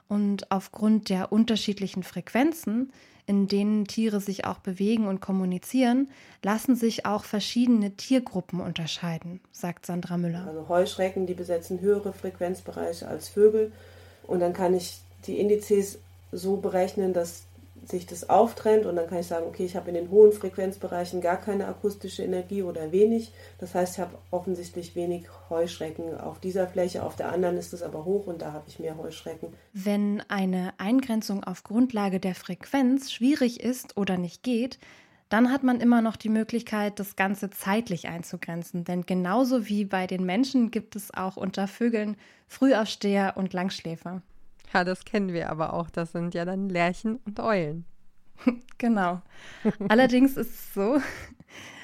Und 0.08 0.52
aufgrund 0.52 1.10
der 1.10 1.34
unterschiedlichen 1.34 2.02
Frequenzen, 2.04 2.94
in 3.26 3.50
denen 3.50 3.86
Tiere 3.86 4.22
sich 4.22 4.46
auch 4.46 4.60
bewegen 4.60 5.06
und 5.06 5.20
kommunizieren, 5.20 6.10
lassen 6.42 6.78
sich 6.78 7.06
auch 7.06 7.26
verschiedene 7.26 7.92
Tiergruppen 7.92 8.62
unterscheiden, 8.62 9.42
sagt 9.52 9.86
Sandra 9.86 10.18
Müller. 10.18 10.46
Also 10.48 10.70
Heuschrecken, 10.70 11.28
die 11.28 11.34
besetzen 11.34 11.82
höhere 11.82 12.14
Frequenzbereiche 12.14 13.06
als 13.06 13.28
Vögel. 13.28 13.74
Und 14.24 14.40
dann 14.40 14.54
kann 14.54 14.74
ich 14.74 15.02
die 15.26 15.40
Indizes 15.40 16.00
so 16.32 16.56
berechnen, 16.56 17.12
dass 17.12 17.47
sich 17.90 18.06
das 18.06 18.30
auftrennt 18.30 18.86
und 18.86 18.96
dann 18.96 19.08
kann 19.08 19.20
ich 19.20 19.28
sagen, 19.28 19.46
okay, 19.48 19.66
ich 19.66 19.76
habe 19.76 19.90
in 19.90 19.96
den 19.96 20.10
hohen 20.10 20.32
Frequenzbereichen 20.32 21.22
gar 21.22 21.38
keine 21.38 21.68
akustische 21.68 22.24
Energie 22.24 22.64
oder 22.64 22.92
wenig. 22.92 23.32
Das 23.60 23.76
heißt, 23.76 23.96
ich 23.96 24.00
habe 24.02 24.18
offensichtlich 24.32 24.96
wenig 24.96 25.26
Heuschrecken 25.50 26.18
auf 26.18 26.40
dieser 26.40 26.68
Fläche, 26.68 27.04
auf 27.04 27.16
der 27.16 27.32
anderen 27.32 27.58
ist 27.58 27.74
es 27.74 27.84
aber 27.84 28.06
hoch 28.06 28.28
und 28.28 28.42
da 28.42 28.52
habe 28.52 28.66
ich 28.68 28.80
mehr 28.80 28.98
Heuschrecken. 28.98 29.54
Wenn 29.74 30.22
eine 30.28 30.74
Eingrenzung 30.78 31.44
auf 31.44 31.64
Grundlage 31.64 32.20
der 32.20 32.36
Frequenz 32.36 33.12
schwierig 33.12 33.62
ist 33.62 33.98
oder 33.98 34.18
nicht 34.18 34.44
geht, 34.44 34.80
dann 35.30 35.52
hat 35.52 35.64
man 35.64 35.82
immer 35.82 36.02
noch 36.02 36.16
die 36.16 36.30
Möglichkeit, 36.30 37.00
das 37.00 37.16
Ganze 37.16 37.50
zeitlich 37.50 38.08
einzugrenzen. 38.08 38.86
Denn 38.86 39.06
genauso 39.06 39.68
wie 39.68 39.84
bei 39.84 40.08
den 40.08 40.26
Menschen 40.26 40.72
gibt 40.72 40.96
es 40.96 41.14
auch 41.14 41.36
unter 41.36 41.68
Vögeln 41.68 42.16
Frühaufsteher 42.48 43.34
und 43.36 43.52
Langschläfer. 43.52 44.22
Ja, 44.74 44.84
das 44.84 45.06
kennen 45.06 45.34
wir 45.34 45.50
aber 45.50 45.74
auch. 45.74 45.90
Das 45.90 46.12
sind 46.12 46.34
ja 46.34 46.46
dann 46.46 46.70
Lerchen 46.70 47.20
und 47.26 47.40
Eulen. 47.40 47.86
genau. 48.78 49.22
Allerdings 49.88 50.38
ist 50.38 50.52
es 50.52 50.74
so, 50.74 51.00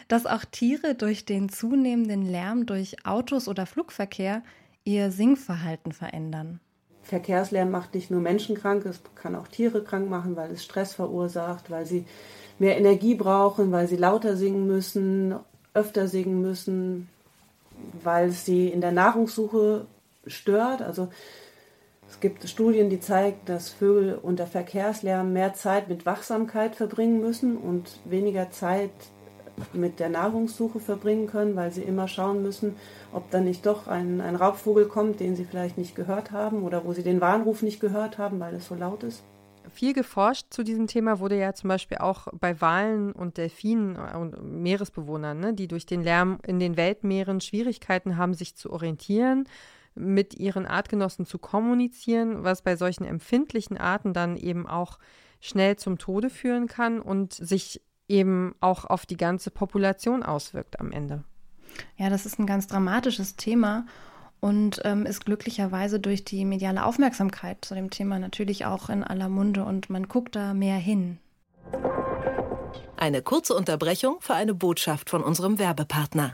dass 0.07 0.25
auch 0.25 0.45
Tiere 0.45 0.95
durch 0.95 1.25
den 1.25 1.49
zunehmenden 1.49 2.23
Lärm 2.23 2.65
durch 2.65 3.05
Autos 3.05 3.47
oder 3.47 3.65
Flugverkehr 3.65 4.43
ihr 4.83 5.11
Singverhalten 5.11 5.91
verändern. 5.91 6.59
Verkehrslärm 7.03 7.69
macht 7.69 7.95
nicht 7.95 8.11
nur 8.11 8.21
Menschen 8.21 8.55
krank, 8.55 8.85
es 8.85 9.01
kann 9.15 9.35
auch 9.35 9.47
Tiere 9.47 9.83
krank 9.83 10.09
machen, 10.09 10.35
weil 10.35 10.51
es 10.51 10.63
Stress 10.63 10.93
verursacht, 10.93 11.69
weil 11.69 11.85
sie 11.85 12.05
mehr 12.59 12.77
Energie 12.77 13.15
brauchen, 13.15 13.71
weil 13.71 13.87
sie 13.87 13.97
lauter 13.97 14.37
singen 14.37 14.67
müssen, 14.67 15.35
öfter 15.73 16.07
singen 16.07 16.41
müssen, 16.41 17.09
weil 18.03 18.29
es 18.29 18.45
sie 18.45 18.69
in 18.69 18.79
der 18.79 18.91
Nahrungssuche 18.91 19.85
stört. 20.27 20.81
Also 20.81 21.09
es 22.13 22.19
gibt 22.19 22.47
Studien, 22.47 22.91
die 22.91 22.99
zeigen, 22.99 23.39
dass 23.45 23.69
Vögel 23.69 24.19
unter 24.21 24.45
Verkehrslärm 24.45 25.33
mehr 25.33 25.55
Zeit 25.55 25.89
mit 25.89 26.05
Wachsamkeit 26.05 26.75
verbringen 26.75 27.19
müssen 27.21 27.57
und 27.57 27.89
weniger 28.05 28.51
Zeit 28.51 28.91
mit 29.73 29.99
der 29.99 30.09
Nahrungssuche 30.09 30.79
verbringen 30.79 31.25
können, 31.25 31.55
weil 31.55 31.71
sie 31.71 31.81
immer 31.81 32.07
schauen 32.07 32.43
müssen, 32.43 32.75
ob 33.11 33.31
dann 33.31 33.45
nicht 33.45 33.65
doch 33.65 33.87
ein, 33.87 34.21
ein 34.21 34.35
Raubvogel 34.35 34.85
kommt, 34.85 35.21
den 35.21 35.35
sie 35.35 35.43
vielleicht 35.43 35.79
nicht 35.79 35.95
gehört 35.95 36.31
haben 36.31 36.61
oder 36.61 36.85
wo 36.85 36.93
sie 36.93 37.01
den 37.01 37.19
Warnruf 37.19 37.63
nicht 37.63 37.79
gehört 37.79 38.19
haben, 38.19 38.39
weil 38.39 38.53
es 38.53 38.67
so 38.67 38.75
laut 38.75 39.01
ist. 39.01 39.23
Viel 39.71 39.93
geforscht 39.93 40.45
zu 40.51 40.63
diesem 40.63 40.85
Thema 40.85 41.19
wurde 41.19 41.39
ja 41.39 41.53
zum 41.53 41.69
Beispiel 41.69 41.97
auch 41.97 42.27
bei 42.31 42.61
Walen 42.61 43.11
und 43.11 43.37
Delfinen 43.37 43.95
und 43.95 44.61
Meeresbewohnern, 44.61 45.39
ne, 45.39 45.53
die 45.55 45.67
durch 45.67 45.87
den 45.87 46.03
Lärm 46.03 46.37
in 46.45 46.59
den 46.59 46.77
Weltmeeren 46.77 47.41
Schwierigkeiten 47.41 48.17
haben, 48.17 48.35
sich 48.35 48.55
zu 48.55 48.71
orientieren 48.71 49.47
mit 49.95 50.33
ihren 50.39 50.65
Artgenossen 50.65 51.25
zu 51.25 51.37
kommunizieren, 51.37 52.43
was 52.43 52.61
bei 52.61 52.75
solchen 52.75 53.05
empfindlichen 53.05 53.77
Arten 53.77 54.13
dann 54.13 54.37
eben 54.37 54.67
auch 54.67 54.99
schnell 55.39 55.75
zum 55.75 55.97
Tode 55.97 56.29
führen 56.29 56.67
kann 56.67 56.99
und 56.99 57.33
sich 57.33 57.81
eben 58.07 58.55
auch 58.59 58.85
auf 58.85 59.05
die 59.05 59.17
ganze 59.17 59.51
Population 59.51 60.23
auswirkt 60.23 60.79
am 60.79 60.91
Ende. 60.91 61.23
Ja, 61.97 62.09
das 62.09 62.25
ist 62.25 62.39
ein 62.39 62.45
ganz 62.45 62.67
dramatisches 62.67 63.35
Thema 63.35 63.85
und 64.39 64.81
ähm, 64.83 65.05
ist 65.05 65.25
glücklicherweise 65.25 65.99
durch 65.99 66.25
die 66.25 66.45
mediale 66.45 66.85
Aufmerksamkeit 66.85 67.63
zu 67.63 67.75
dem 67.75 67.89
Thema 67.89 68.19
natürlich 68.19 68.65
auch 68.65 68.89
in 68.89 69.03
aller 69.03 69.29
Munde 69.29 69.63
und 69.63 69.89
man 69.89 70.07
guckt 70.07 70.35
da 70.35 70.53
mehr 70.53 70.77
hin. 70.77 71.17
Eine 72.97 73.21
kurze 73.21 73.55
Unterbrechung 73.55 74.17
für 74.19 74.33
eine 74.33 74.53
Botschaft 74.53 75.09
von 75.09 75.23
unserem 75.23 75.59
Werbepartner. 75.59 76.33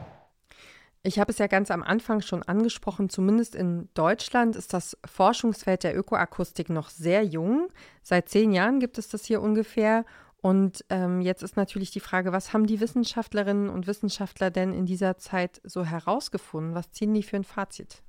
Ich 1.03 1.17
habe 1.17 1.31
es 1.31 1.39
ja 1.39 1.47
ganz 1.47 1.71
am 1.71 1.81
Anfang 1.81 2.21
schon 2.21 2.43
angesprochen, 2.43 3.09
zumindest 3.09 3.55
in 3.55 3.89
Deutschland 3.95 4.55
ist 4.55 4.73
das 4.73 4.95
Forschungsfeld 5.03 5.83
der 5.83 5.97
Ökoakustik 5.97 6.69
noch 6.69 6.89
sehr 6.89 7.23
jung. 7.23 7.69
Seit 8.03 8.29
zehn 8.29 8.51
Jahren 8.51 8.79
gibt 8.79 8.99
es 8.99 9.07
das 9.07 9.25
hier 9.25 9.41
ungefähr. 9.41 10.05
Und 10.41 10.85
ähm, 10.89 11.21
jetzt 11.21 11.41
ist 11.43 11.55
natürlich 11.55 11.91
die 11.91 11.99
Frage, 11.99 12.31
was 12.31 12.53
haben 12.53 12.67
die 12.67 12.79
Wissenschaftlerinnen 12.79 13.69
und 13.69 13.87
Wissenschaftler 13.87 14.51
denn 14.51 14.73
in 14.73 14.85
dieser 14.85 15.17
Zeit 15.17 15.59
so 15.63 15.85
herausgefunden? 15.85 16.75
Was 16.75 16.91
ziehen 16.91 17.13
die 17.13 17.23
für 17.23 17.35
ein 17.35 17.43
Fazit? 17.43 18.03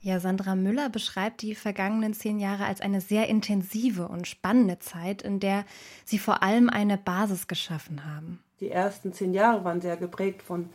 Ja, 0.00 0.20
Sandra 0.20 0.54
Müller 0.54 0.90
beschreibt 0.90 1.42
die 1.42 1.54
vergangenen 1.54 2.14
zehn 2.14 2.38
Jahre 2.38 2.66
als 2.66 2.80
eine 2.80 3.00
sehr 3.00 3.28
intensive 3.28 4.08
und 4.08 4.28
spannende 4.28 4.78
Zeit, 4.78 5.22
in 5.22 5.40
der 5.40 5.64
sie 6.04 6.18
vor 6.18 6.42
allem 6.42 6.70
eine 6.70 6.98
Basis 6.98 7.46
geschaffen 7.46 8.04
haben. 8.04 8.42
Die 8.60 8.70
ersten 8.70 9.12
zehn 9.12 9.34
Jahre 9.34 9.64
waren 9.64 9.80
sehr 9.80 9.96
geprägt 9.96 10.42
von 10.42 10.70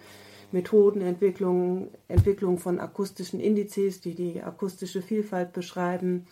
Methodenentwicklung, 0.54 1.90
Entwicklung 2.08 2.58
von 2.60 2.80
akustischen 2.80 3.40
Indizes, 3.40 4.02
die 4.02 4.16
die 4.16 4.42
akustische 4.42 5.02
Vielfalt 5.02 5.52
beschreiben, 5.52 6.26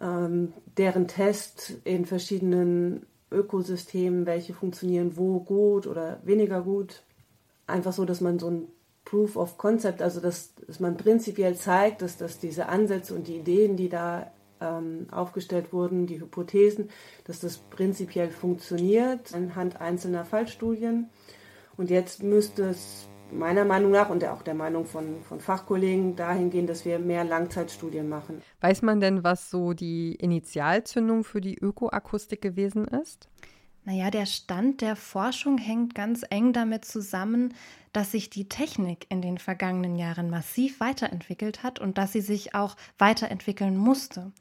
ähm, 0.00 0.52
deren 0.76 1.08
Test 1.08 1.74
in 1.84 2.06
verschiedenen 2.06 3.06
Ökosystemen, 3.30 4.26
welche 4.26 4.54
funktionieren 4.54 5.16
wo 5.16 5.40
gut 5.40 5.86
oder 5.86 6.20
weniger 6.24 6.62
gut. 6.62 7.02
Einfach 7.66 7.92
so, 7.92 8.04
dass 8.04 8.20
man 8.20 8.38
so 8.38 8.50
ein 8.50 8.68
Proof 9.04 9.36
of 9.36 9.58
Concept, 9.58 10.00
also 10.00 10.20
dass, 10.20 10.54
dass 10.66 10.80
man 10.80 10.96
prinzipiell 10.96 11.56
zeigt, 11.56 12.02
dass, 12.02 12.16
dass 12.16 12.38
diese 12.38 12.68
Ansätze 12.68 13.14
und 13.14 13.28
die 13.28 13.36
Ideen, 13.36 13.76
die 13.76 13.88
da 13.88 14.32
ähm, 14.60 15.06
aufgestellt 15.10 15.72
wurden, 15.72 16.06
die 16.06 16.20
Hypothesen, 16.20 16.88
dass 17.24 17.40
das 17.40 17.58
prinzipiell 17.58 18.30
funktioniert 18.30 19.34
anhand 19.34 19.80
einzelner 19.80 20.24
Fallstudien. 20.24 21.10
Und 21.76 21.90
jetzt 21.90 22.22
müsste 22.22 22.68
es 22.70 23.08
meiner 23.34 23.64
Meinung 23.64 23.90
nach 23.90 24.08
und 24.08 24.24
auch 24.24 24.42
der 24.42 24.54
Meinung 24.54 24.86
von, 24.86 25.22
von 25.22 25.40
Fachkollegen 25.40 26.16
dahingehend, 26.16 26.68
dass 26.68 26.84
wir 26.84 26.98
mehr 26.98 27.24
Langzeitstudien 27.24 28.08
machen. 28.08 28.42
Weiß 28.60 28.82
man 28.82 29.00
denn, 29.00 29.24
was 29.24 29.50
so 29.50 29.72
die 29.72 30.14
Initialzündung 30.14 31.24
für 31.24 31.40
die 31.40 31.56
Ökoakustik 31.56 32.40
gewesen 32.40 32.86
ist? 32.86 33.28
Naja, 33.84 34.10
der 34.10 34.24
Stand 34.24 34.80
der 34.80 34.96
Forschung 34.96 35.58
hängt 35.58 35.94
ganz 35.94 36.24
eng 36.30 36.54
damit 36.54 36.86
zusammen, 36.86 37.52
dass 37.92 38.12
sich 38.12 38.30
die 38.30 38.48
Technik 38.48 39.06
in 39.10 39.20
den 39.20 39.36
vergangenen 39.36 39.96
Jahren 39.96 40.30
massiv 40.30 40.80
weiterentwickelt 40.80 41.62
hat 41.62 41.80
und 41.80 41.98
dass 41.98 42.12
sie 42.12 42.22
sich 42.22 42.54
auch 42.54 42.76
weiterentwickeln 42.98 43.76
musste. 43.76 44.32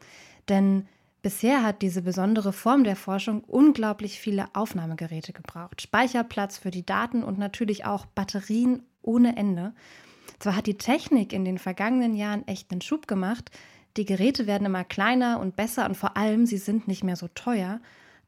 Denn 0.48 0.88
Bisher 1.24 1.64
hat 1.64 1.82
diese 1.82 2.02
besondere 2.02 2.52
Form 2.52 2.84
der 2.84 2.98
Forschung 2.98 3.46
unglaublich 3.46 4.20
viele 4.20 4.48
Aufnahmegeräte 4.54 5.32
gebraucht, 5.32 5.82
Speicherplatz 5.82 6.58
für 6.58 6.70
die 6.70 6.86
Daten 6.86 7.24
und 7.24 7.40
natürlich 7.40 7.86
auch 7.86 8.06
Batterien 8.06 8.84
ohne 9.02 9.38
Ende. 9.38 9.74
Zwar 10.40 10.58
hat 10.58 10.68
die 10.68 10.78
Technik 10.78 11.32
in 11.32 11.46
den 11.46 11.60
vergangenen 11.60 12.14
Jahren 12.14 12.46
echt 12.46 12.72
einen 12.72 12.82
Schub 12.82 13.08
gemacht, 13.08 13.52
die 13.96 14.04
Geräte 14.04 14.48
werden 14.48 14.66
immer 14.66 14.84
kleiner 14.84 15.40
und 15.40 15.56
besser 15.56 15.86
und 15.86 15.96
vor 15.96 16.18
allem 16.18 16.46
sie 16.46 16.58
sind 16.58 16.90
nicht 16.90 17.06
mehr 17.06 17.16
so 17.16 17.30
teuer. 17.30 17.80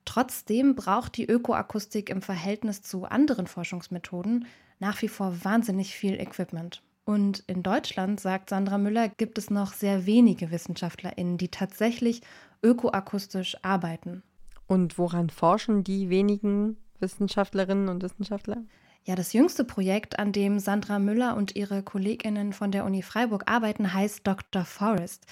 Trotzdem 0.06 0.76
braucht 0.76 1.18
die 1.18 1.26
Ökoakustik 1.26 2.10
im 2.10 2.22
Verhältnis 2.22 2.82
zu 2.82 3.04
anderen 3.04 3.48
Forschungsmethoden 3.48 4.46
nach 4.80 5.02
wie 5.02 5.10
vor 5.10 5.44
wahnsinnig 5.44 5.96
viel 5.96 6.14
Equipment. 6.14 6.82
Und 7.06 7.44
in 7.48 7.62
Deutschland, 7.62 8.20
sagt 8.20 8.50
Sandra 8.50 8.80
Müller, 8.80 9.10
gibt 9.10 9.38
es 9.38 9.52
noch 9.52 9.74
sehr 9.74 10.08
wenige 10.08 10.50
WissenschaftlerInnen, 10.50 11.38
die 11.38 11.50
tatsächlich 11.50 12.22
ökoakustisch 12.66 13.56
arbeiten. 13.64 14.24
Und 14.68 14.98
woran 14.98 15.30
forschen 15.30 15.84
die 15.84 16.10
wenigen 16.10 16.78
Wissenschaftlerinnen 17.00 17.88
und 17.88 18.02
Wissenschaftler? 18.02 18.64
Ja, 19.04 19.14
das 19.14 19.34
jüngste 19.34 19.64
Projekt, 19.64 20.18
an 20.18 20.32
dem 20.32 20.58
Sandra 20.58 20.98
Müller 20.98 21.38
und 21.38 21.56
ihre 21.56 21.84
Kolleginnen 21.84 22.54
von 22.54 22.72
der 22.72 22.86
Uni 22.86 23.04
Freiburg 23.04 23.44
arbeiten, 23.46 23.94
heißt 23.94 24.26
Dr. 24.26 24.66
Forest. 24.66 25.28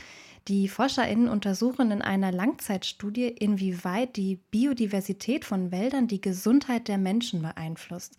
Die 0.48 0.68
ForscherInnen 0.68 1.28
untersuchen 1.28 1.90
in 1.90 2.04
einer 2.04 2.32
Langzeitstudie, 2.32 3.30
inwieweit 3.30 4.16
die 4.16 4.36
Biodiversität 4.52 5.44
von 5.44 5.72
Wäldern 5.72 6.08
die 6.08 6.22
Gesundheit 6.22 6.88
der 6.88 7.00
Menschen 7.00 7.42
beeinflusst. 7.42 8.16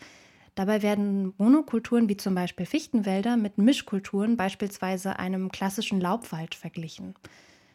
Dabei 0.57 0.83
werden 0.83 1.35
Monokulturen 1.39 2.09
wie 2.09 2.17
zum 2.17 2.35
Beispiel 2.35 2.67
Fichtenwälder 2.67 3.37
mit 3.37 3.59
Mischkulturen, 3.59 4.37
beispielsweise 4.37 5.21
einem 5.21 5.53
klassischen 5.53 6.01
Laubwald, 6.01 6.57
verglichen. 6.57 7.15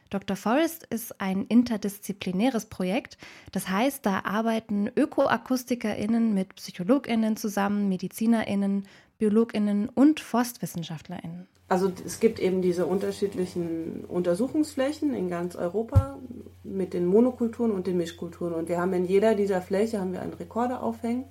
Dr. 0.09 0.35
Forest 0.35 0.85
ist 0.89 1.21
ein 1.21 1.45
interdisziplinäres 1.45 2.65
Projekt. 2.65 3.17
Das 3.51 3.69
heißt, 3.69 4.05
da 4.05 4.21
arbeiten 4.23 4.89
ÖkoakustikerInnen 4.95 6.33
mit 6.33 6.55
PsychologInnen 6.55 7.37
zusammen, 7.37 7.89
MedizinerInnen, 7.89 8.87
BiologInnen 9.19 9.89
und 9.89 10.19
ForstwissenschaftlerInnen. 10.19 11.47
Also 11.67 11.91
es 12.03 12.19
gibt 12.19 12.39
eben 12.39 12.63
diese 12.63 12.87
unterschiedlichen 12.87 14.03
Untersuchungsflächen 14.07 15.13
in 15.13 15.29
ganz 15.29 15.55
Europa 15.55 16.17
mit 16.63 16.93
den 16.93 17.05
Monokulturen 17.05 17.71
und 17.71 17.85
den 17.85 17.97
Mischkulturen. 17.97 18.53
Und 18.53 18.69
wir 18.69 18.79
haben 18.81 18.93
in 18.93 19.05
jeder 19.05 19.35
dieser 19.35 19.61
Fläche 19.61 19.99
haben 19.99 20.13
wir 20.13 20.21
einen 20.21 20.33
Rekorder 20.33 20.81
aufhängen 20.81 21.25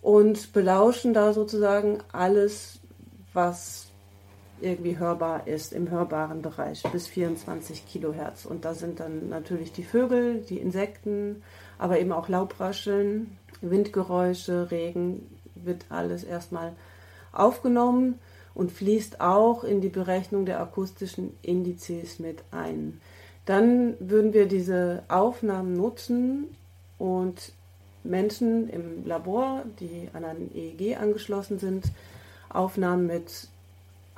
und 0.00 0.54
belauschen 0.54 1.12
da 1.12 1.34
sozusagen 1.34 1.98
alles, 2.12 2.80
was 3.34 3.89
irgendwie 4.60 4.98
hörbar 4.98 5.46
ist 5.46 5.72
im 5.72 5.90
hörbaren 5.90 6.42
Bereich 6.42 6.82
bis 6.92 7.06
24 7.06 7.86
Kilohertz. 7.86 8.44
Und 8.44 8.64
da 8.64 8.74
sind 8.74 9.00
dann 9.00 9.28
natürlich 9.28 9.72
die 9.72 9.82
Vögel, 9.82 10.40
die 10.42 10.58
Insekten, 10.58 11.42
aber 11.78 11.98
eben 11.98 12.12
auch 12.12 12.28
Laubrascheln, 12.28 13.36
Windgeräusche, 13.60 14.70
Regen, 14.70 15.38
wird 15.54 15.86
alles 15.88 16.24
erstmal 16.24 16.72
aufgenommen 17.32 18.18
und 18.54 18.72
fließt 18.72 19.20
auch 19.20 19.64
in 19.64 19.80
die 19.80 19.88
Berechnung 19.88 20.46
der 20.46 20.60
akustischen 20.60 21.32
Indizes 21.42 22.18
mit 22.18 22.42
ein. 22.50 23.00
Dann 23.44 23.94
würden 24.00 24.32
wir 24.32 24.46
diese 24.46 25.02
Aufnahmen 25.08 25.76
nutzen 25.76 26.56
und 26.98 27.52
Menschen 28.04 28.68
im 28.68 29.06
Labor, 29.06 29.64
die 29.78 30.08
an 30.12 30.24
ein 30.24 30.50
EEG 30.54 30.96
angeschlossen 30.98 31.58
sind, 31.58 31.84
Aufnahmen 32.48 33.06
mit 33.06 33.48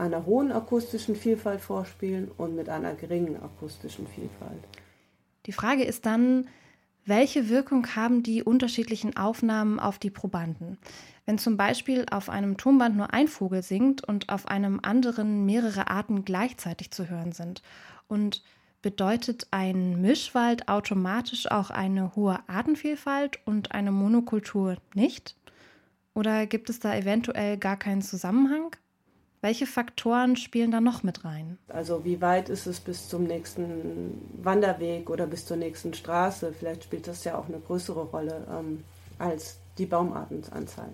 einer 0.02 0.26
hohen 0.26 0.52
akustischen 0.52 1.16
Vielfalt 1.16 1.60
vorspielen 1.60 2.30
und 2.36 2.56
mit 2.56 2.68
einer 2.68 2.94
geringen 2.94 3.40
akustischen 3.40 4.06
Vielfalt. 4.06 4.62
Die 5.46 5.52
Frage 5.52 5.84
ist 5.84 6.04
dann, 6.06 6.48
welche 7.04 7.48
Wirkung 7.48 7.96
haben 7.96 8.22
die 8.22 8.42
unterschiedlichen 8.42 9.16
Aufnahmen 9.16 9.80
auf 9.80 9.98
die 9.98 10.10
Probanden? 10.10 10.78
Wenn 11.24 11.38
zum 11.38 11.56
Beispiel 11.56 12.04
auf 12.10 12.28
einem 12.28 12.56
Tonband 12.56 12.96
nur 12.96 13.12
ein 13.12 13.28
Vogel 13.28 13.62
singt 13.62 14.04
und 14.04 14.28
auf 14.28 14.46
einem 14.46 14.80
anderen 14.82 15.46
mehrere 15.46 15.88
Arten 15.88 16.24
gleichzeitig 16.24 16.90
zu 16.90 17.08
hören 17.08 17.32
sind. 17.32 17.62
Und 18.08 18.42
bedeutet 18.82 19.46
ein 19.52 20.00
Mischwald 20.00 20.68
automatisch 20.68 21.50
auch 21.50 21.70
eine 21.70 22.14
hohe 22.16 22.38
Artenvielfalt 22.48 23.38
und 23.46 23.72
eine 23.72 23.92
Monokultur 23.92 24.76
nicht? 24.94 25.36
Oder 26.14 26.46
gibt 26.46 26.68
es 26.68 26.80
da 26.80 26.94
eventuell 26.94 27.56
gar 27.56 27.76
keinen 27.76 28.02
Zusammenhang? 28.02 28.76
Welche 29.42 29.66
Faktoren 29.66 30.36
spielen 30.36 30.70
da 30.70 30.80
noch 30.80 31.02
mit 31.02 31.24
rein? 31.24 31.58
Also 31.66 32.04
wie 32.04 32.20
weit 32.20 32.48
ist 32.48 32.66
es 32.66 32.78
bis 32.78 33.08
zum 33.08 33.24
nächsten 33.24 34.22
Wanderweg 34.40 35.10
oder 35.10 35.26
bis 35.26 35.46
zur 35.46 35.56
nächsten 35.56 35.94
Straße? 35.94 36.54
Vielleicht 36.56 36.84
spielt 36.84 37.08
das 37.08 37.24
ja 37.24 37.36
auch 37.36 37.48
eine 37.48 37.58
größere 37.58 38.04
Rolle 38.04 38.46
ähm, 38.48 38.84
als 39.18 39.58
die 39.78 39.86
Baumartenanzahl. 39.86 40.90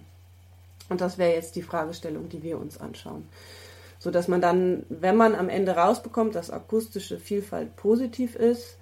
Und 0.89 1.03
das 1.03 1.19
wäre 1.19 1.35
jetzt 1.35 1.57
die 1.57 1.63
Fragestellung, 1.63 2.31
die 2.31 2.43
wir 2.43 2.59
uns 2.59 2.81
anschauen. 2.81 3.29
So 3.99 4.11
dass 4.11 4.29
man 4.29 4.41
dann, 4.41 4.87
wenn 4.89 5.17
man 5.17 5.35
am 5.35 5.51
Ende 5.51 5.73
rausbekommt, 5.73 6.35
dass 6.35 6.51
akustische 6.51 7.19
Vielfalt 7.19 7.77
positiv 7.77 8.35
ist, 8.35 8.79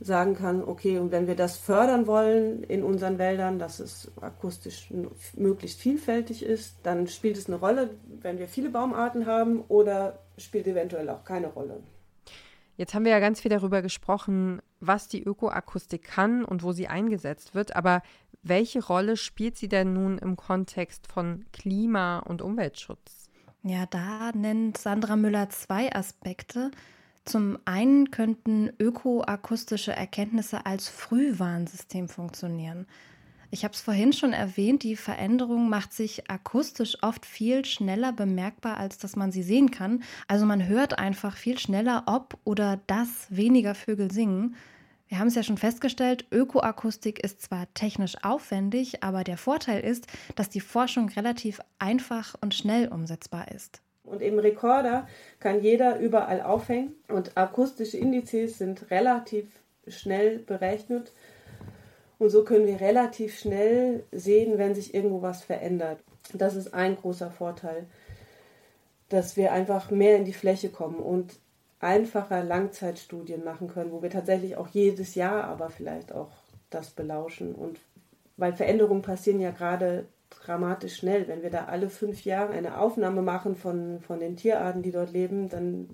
sagen 0.00 0.34
kann, 0.34 0.62
okay, 0.62 0.98
und 0.98 1.12
wenn 1.12 1.26
wir 1.26 1.36
das 1.36 1.56
fördern 1.56 2.06
wollen 2.06 2.62
in 2.64 2.82
unseren 2.82 3.18
Wäldern, 3.18 3.58
dass 3.58 3.80
es 3.80 4.10
akustisch 4.20 4.92
möglichst 5.36 5.80
vielfältig 5.80 6.44
ist, 6.44 6.76
dann 6.82 7.06
spielt 7.06 7.36
es 7.36 7.46
eine 7.46 7.56
Rolle, 7.56 7.90
wenn 8.20 8.38
wir 8.38 8.48
viele 8.48 8.70
Baumarten 8.70 9.26
haben 9.26 9.62
oder 9.68 10.18
spielt 10.36 10.66
eventuell 10.66 11.08
auch 11.08 11.24
keine 11.24 11.46
Rolle. 11.48 11.82
Jetzt 12.76 12.92
haben 12.92 13.04
wir 13.04 13.12
ja 13.12 13.20
ganz 13.20 13.40
viel 13.40 13.50
darüber 13.50 13.82
gesprochen, 13.82 14.60
was 14.80 15.06
die 15.06 15.22
Ökoakustik 15.22 16.02
kann 16.02 16.44
und 16.44 16.64
wo 16.64 16.72
sie 16.72 16.88
eingesetzt 16.88 17.54
wird, 17.54 17.76
aber 17.76 18.02
welche 18.42 18.84
Rolle 18.84 19.16
spielt 19.16 19.56
sie 19.56 19.68
denn 19.68 19.94
nun 19.94 20.18
im 20.18 20.36
Kontext 20.36 21.06
von 21.06 21.44
Klima- 21.52 22.18
und 22.18 22.42
Umweltschutz? 22.42 23.30
Ja, 23.62 23.86
da 23.86 24.32
nennt 24.34 24.76
Sandra 24.76 25.16
Müller 25.16 25.48
zwei 25.48 25.90
Aspekte. 25.94 26.70
Zum 27.24 27.58
einen 27.64 28.10
könnten 28.10 28.70
ökoakustische 28.78 29.92
Erkenntnisse 29.92 30.66
als 30.66 30.88
Frühwarnsystem 30.88 32.08
funktionieren. 32.08 32.86
Ich 33.50 33.64
habe 33.64 33.72
es 33.72 33.80
vorhin 33.80 34.12
schon 34.12 34.32
erwähnt, 34.32 34.82
die 34.82 34.96
Veränderung 34.96 35.68
macht 35.68 35.92
sich 35.92 36.28
akustisch 36.28 37.00
oft 37.02 37.24
viel 37.24 37.64
schneller 37.64 38.12
bemerkbar, 38.12 38.78
als 38.78 38.98
dass 38.98 39.14
man 39.14 39.30
sie 39.30 39.44
sehen 39.44 39.70
kann. 39.70 40.02
Also 40.26 40.44
man 40.44 40.66
hört 40.66 40.98
einfach 40.98 41.36
viel 41.36 41.56
schneller, 41.58 42.02
ob 42.06 42.36
oder 42.42 42.80
dass 42.88 43.28
weniger 43.30 43.76
Vögel 43.76 44.10
singen. 44.10 44.56
Wir 45.06 45.20
haben 45.20 45.28
es 45.28 45.36
ja 45.36 45.44
schon 45.44 45.56
festgestellt, 45.56 46.26
Ökoakustik 46.32 47.20
ist 47.22 47.42
zwar 47.42 47.72
technisch 47.74 48.16
aufwendig, 48.24 49.04
aber 49.04 49.22
der 49.22 49.36
Vorteil 49.36 49.84
ist, 49.84 50.08
dass 50.34 50.50
die 50.50 50.60
Forschung 50.60 51.08
relativ 51.10 51.60
einfach 51.78 52.34
und 52.40 52.54
schnell 52.54 52.88
umsetzbar 52.88 53.52
ist. 53.52 53.83
Und 54.04 54.22
im 54.22 54.38
Rekorder 54.38 55.08
kann 55.40 55.62
jeder 55.62 55.98
überall 55.98 56.42
aufhängen 56.42 56.94
und 57.08 57.36
akustische 57.36 57.96
Indizes 57.96 58.58
sind 58.58 58.90
relativ 58.90 59.46
schnell 59.88 60.38
berechnet. 60.38 61.12
Und 62.18 62.30
so 62.30 62.44
können 62.44 62.66
wir 62.66 62.80
relativ 62.80 63.38
schnell 63.38 64.04
sehen, 64.12 64.58
wenn 64.58 64.74
sich 64.74 64.94
irgendwo 64.94 65.22
was 65.22 65.42
verändert. 65.42 65.98
Das 66.32 66.54
ist 66.54 66.74
ein 66.74 66.96
großer 66.96 67.30
Vorteil, 67.30 67.86
dass 69.08 69.36
wir 69.36 69.52
einfach 69.52 69.90
mehr 69.90 70.16
in 70.16 70.24
die 70.24 70.32
Fläche 70.32 70.68
kommen 70.68 70.98
und 70.98 71.38
einfacher 71.80 72.42
Langzeitstudien 72.42 73.44
machen 73.44 73.68
können, 73.68 73.92
wo 73.92 74.02
wir 74.02 74.10
tatsächlich 74.10 74.56
auch 74.56 74.68
jedes 74.68 75.14
Jahr 75.14 75.44
aber 75.44 75.70
vielleicht 75.70 76.12
auch 76.12 76.30
das 76.70 76.90
belauschen. 76.90 77.54
Und 77.54 77.78
weil 78.36 78.54
Veränderungen 78.54 79.02
passieren 79.02 79.40
ja 79.40 79.50
gerade 79.50 80.06
dramatisch 80.40 80.96
schnell. 80.96 81.28
Wenn 81.28 81.42
wir 81.42 81.50
da 81.50 81.66
alle 81.66 81.88
fünf 81.88 82.24
Jahre 82.24 82.52
eine 82.52 82.78
Aufnahme 82.78 83.22
machen 83.22 83.56
von, 83.56 84.00
von 84.00 84.20
den 84.20 84.36
Tierarten, 84.36 84.82
die 84.82 84.92
dort 84.92 85.12
leben, 85.12 85.48
dann, 85.48 85.88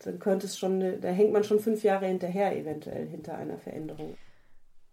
dann 0.00 0.18
könnte 0.18 0.46
es 0.46 0.58
schon, 0.58 1.00
da 1.00 1.08
hängt 1.08 1.32
man 1.32 1.44
schon 1.44 1.60
fünf 1.60 1.82
Jahre 1.82 2.06
hinterher, 2.06 2.56
eventuell 2.56 3.06
hinter 3.06 3.36
einer 3.36 3.58
Veränderung. 3.58 4.16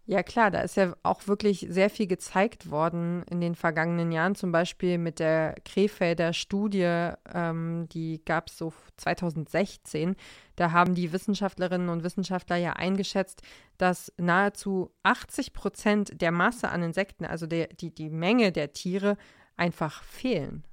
Ja 0.05 0.21
klar, 0.21 0.51
da 0.51 0.59
ist 0.59 0.75
ja 0.75 0.95
auch 1.03 1.27
wirklich 1.27 1.65
sehr 1.69 1.89
viel 1.89 2.07
gezeigt 2.07 2.69
worden 2.69 3.23
in 3.29 3.39
den 3.39 3.55
vergangenen 3.55 4.11
Jahren, 4.11 4.35
zum 4.35 4.51
Beispiel 4.51 4.97
mit 4.97 5.19
der 5.19 5.55
Krefelder 5.63 6.33
Studie, 6.33 7.11
ähm, 7.33 7.87
die 7.87 8.21
gab 8.25 8.49
es 8.49 8.57
so 8.57 8.73
2016. 8.97 10.17
Da 10.57 10.71
haben 10.71 10.93
die 10.93 11.13
Wissenschaftlerinnen 11.13 11.87
und 11.87 12.03
Wissenschaftler 12.03 12.57
ja 12.57 12.73
eingeschätzt, 12.73 13.43
dass 13.77 14.11
nahezu 14.17 14.91
80 15.03 15.53
Prozent 15.53 16.21
der 16.21 16.31
Masse 16.31 16.67
an 16.67 16.83
Insekten, 16.83 17.23
also 17.23 17.47
der, 17.47 17.67
die, 17.67 17.95
die 17.95 18.09
Menge 18.09 18.51
der 18.51 18.73
Tiere, 18.73 19.15
einfach 19.55 20.03
fehlen. 20.03 20.65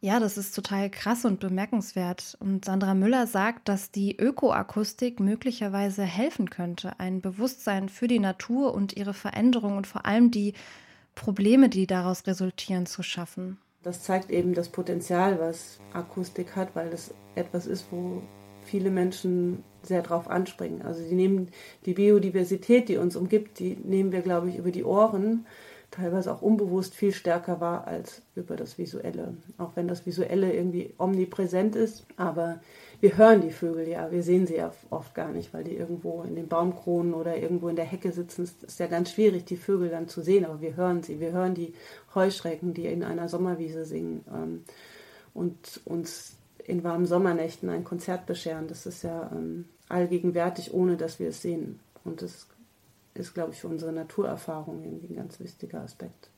Ja, 0.00 0.20
das 0.20 0.38
ist 0.38 0.54
total 0.54 0.90
krass 0.90 1.24
und 1.24 1.40
bemerkenswert. 1.40 2.36
Und 2.40 2.64
Sandra 2.64 2.94
Müller 2.94 3.26
sagt, 3.26 3.68
dass 3.68 3.90
die 3.90 4.16
Ökoakustik 4.16 5.18
möglicherweise 5.18 6.04
helfen 6.04 6.50
könnte, 6.50 6.92
ein 6.98 7.20
Bewusstsein 7.20 7.88
für 7.88 8.06
die 8.06 8.20
Natur 8.20 8.74
und 8.74 8.96
ihre 8.96 9.14
Veränderung 9.14 9.76
und 9.76 9.88
vor 9.88 10.06
allem 10.06 10.30
die 10.30 10.54
Probleme, 11.16 11.68
die 11.68 11.88
daraus 11.88 12.26
resultieren, 12.28 12.86
zu 12.86 13.02
schaffen. 13.02 13.58
Das 13.82 14.04
zeigt 14.04 14.30
eben 14.30 14.54
das 14.54 14.68
Potenzial, 14.68 15.40
was 15.40 15.80
Akustik 15.92 16.54
hat, 16.54 16.76
weil 16.76 16.90
das 16.90 17.12
etwas 17.34 17.66
ist, 17.66 17.86
wo 17.90 18.22
viele 18.62 18.90
Menschen 18.90 19.64
sehr 19.82 20.02
drauf 20.02 20.28
anspringen. 20.28 20.82
Also 20.82 21.02
die 21.02 21.14
nehmen 21.14 21.48
die 21.86 21.94
Biodiversität, 21.94 22.88
die 22.88 22.98
uns 22.98 23.16
umgibt, 23.16 23.58
die 23.58 23.76
nehmen 23.76 24.12
wir, 24.12 24.20
glaube 24.20 24.48
ich, 24.48 24.58
über 24.58 24.70
die 24.70 24.84
Ohren 24.84 25.46
teilweise 25.90 26.32
auch 26.32 26.42
unbewusst 26.42 26.94
viel 26.94 27.12
stärker 27.12 27.60
war 27.60 27.86
als 27.86 28.22
über 28.34 28.56
das 28.56 28.78
Visuelle. 28.78 29.34
Auch 29.56 29.72
wenn 29.74 29.88
das 29.88 30.06
Visuelle 30.06 30.52
irgendwie 30.52 30.94
omnipräsent 30.98 31.76
ist, 31.76 32.06
aber 32.16 32.60
wir 33.00 33.16
hören 33.16 33.40
die 33.40 33.52
Vögel 33.52 33.88
ja, 33.88 34.10
wir 34.10 34.22
sehen 34.22 34.46
sie 34.46 34.56
ja 34.56 34.72
oft 34.90 35.14
gar 35.14 35.30
nicht, 35.30 35.54
weil 35.54 35.64
die 35.64 35.76
irgendwo 35.76 36.22
in 36.22 36.34
den 36.34 36.48
Baumkronen 36.48 37.14
oder 37.14 37.36
irgendwo 37.36 37.68
in 37.68 37.76
der 37.76 37.84
Hecke 37.84 38.12
sitzen. 38.12 38.42
Es 38.42 38.56
ist 38.62 38.80
ja 38.80 38.86
ganz 38.86 39.12
schwierig, 39.12 39.44
die 39.44 39.56
Vögel 39.56 39.88
dann 39.88 40.08
zu 40.08 40.20
sehen, 40.20 40.44
aber 40.44 40.60
wir 40.60 40.76
hören 40.76 41.02
sie. 41.02 41.20
Wir 41.20 41.32
hören 41.32 41.54
die 41.54 41.74
Heuschrecken, 42.14 42.74
die 42.74 42.86
in 42.86 43.04
einer 43.04 43.28
Sommerwiese 43.28 43.84
singen. 43.84 44.24
Ähm, 44.34 44.64
und 45.32 45.80
uns 45.84 46.36
in 46.64 46.82
warmen 46.84 47.06
Sommernächten 47.06 47.70
ein 47.70 47.84
Konzert 47.84 48.26
bescheren. 48.26 48.66
Das 48.66 48.84
ist 48.84 49.02
ja 49.02 49.30
ähm, 49.32 49.66
allgegenwärtig, 49.88 50.74
ohne 50.74 50.96
dass 50.96 51.20
wir 51.20 51.28
es 51.28 51.40
sehen. 51.40 51.78
Und 52.04 52.20
das 52.20 52.48
ist, 53.18 53.34
glaube 53.34 53.52
ich, 53.52 53.60
für 53.60 53.68
unsere 53.68 53.92
Naturerfahrung 53.92 54.84
irgendwie 54.84 55.08
ein 55.08 55.16
ganz 55.16 55.40
wichtiger 55.40 55.80
Aspekt. 55.82 56.30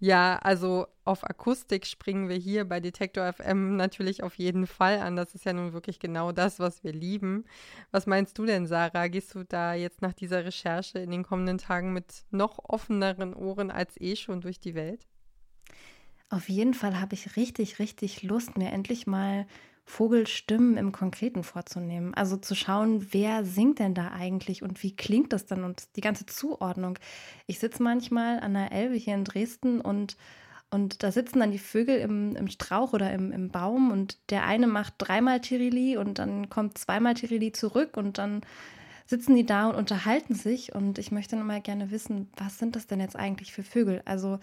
Ja, 0.00 0.38
also 0.42 0.86
auf 1.04 1.24
Akustik 1.24 1.84
springen 1.84 2.28
wir 2.28 2.36
hier 2.36 2.64
bei 2.64 2.78
Detektor 2.78 3.32
FM 3.32 3.74
natürlich 3.76 4.22
auf 4.22 4.34
jeden 4.36 4.68
Fall 4.68 5.00
an. 5.00 5.16
Das 5.16 5.34
ist 5.34 5.44
ja 5.44 5.52
nun 5.52 5.72
wirklich 5.72 5.98
genau 5.98 6.30
das, 6.30 6.60
was 6.60 6.84
wir 6.84 6.92
lieben. 6.92 7.44
Was 7.90 8.06
meinst 8.06 8.38
du 8.38 8.46
denn, 8.46 8.68
Sarah? 8.68 9.08
Gehst 9.08 9.34
du 9.34 9.42
da 9.42 9.74
jetzt 9.74 10.00
nach 10.00 10.12
dieser 10.12 10.44
Recherche 10.44 11.00
in 11.00 11.10
den 11.10 11.24
kommenden 11.24 11.58
Tagen 11.58 11.92
mit 11.92 12.24
noch 12.30 12.60
offeneren 12.62 13.34
Ohren 13.34 13.72
als 13.72 14.00
eh 14.00 14.14
schon 14.14 14.40
durch 14.40 14.60
die 14.60 14.76
Welt? 14.76 15.08
Auf 16.30 16.48
jeden 16.48 16.74
Fall 16.74 17.00
habe 17.00 17.14
ich 17.14 17.36
richtig, 17.36 17.80
richtig 17.80 18.22
Lust, 18.22 18.56
mir 18.56 18.70
endlich 18.70 19.06
mal 19.08 19.46
Vogelstimmen 19.88 20.76
im 20.76 20.92
Konkreten 20.92 21.42
vorzunehmen. 21.42 22.12
Also 22.12 22.36
zu 22.36 22.54
schauen, 22.54 23.08
wer 23.10 23.44
singt 23.46 23.78
denn 23.78 23.94
da 23.94 24.12
eigentlich 24.12 24.62
und 24.62 24.82
wie 24.82 24.94
klingt 24.94 25.32
das 25.32 25.46
dann 25.46 25.64
und 25.64 25.96
die 25.96 26.02
ganze 26.02 26.26
Zuordnung. 26.26 26.98
Ich 27.46 27.58
sitze 27.58 27.82
manchmal 27.82 28.38
an 28.40 28.52
der 28.52 28.70
Elbe 28.70 28.96
hier 28.96 29.14
in 29.14 29.24
Dresden 29.24 29.80
und, 29.80 30.18
und 30.70 31.02
da 31.02 31.10
sitzen 31.10 31.40
dann 31.40 31.52
die 31.52 31.58
Vögel 31.58 31.96
im, 31.96 32.36
im 32.36 32.48
Strauch 32.48 32.92
oder 32.92 33.12
im, 33.12 33.32
im 33.32 33.48
Baum 33.48 33.90
und 33.90 34.18
der 34.30 34.44
eine 34.44 34.66
macht 34.66 34.94
dreimal 34.98 35.40
Tirili 35.40 35.96
und 35.96 36.18
dann 36.18 36.50
kommt 36.50 36.76
zweimal 36.76 37.14
Tirili 37.14 37.52
zurück 37.52 37.96
und 37.96 38.18
dann 38.18 38.42
sitzen 39.06 39.34
die 39.34 39.46
da 39.46 39.70
und 39.70 39.76
unterhalten 39.76 40.34
sich 40.34 40.74
und 40.74 40.98
ich 40.98 41.12
möchte 41.12 41.34
mal 41.36 41.62
gerne 41.62 41.90
wissen, 41.90 42.30
was 42.36 42.58
sind 42.58 42.76
das 42.76 42.86
denn 42.86 43.00
jetzt 43.00 43.16
eigentlich 43.16 43.54
für 43.54 43.62
Vögel? 43.62 44.02
Also 44.04 44.38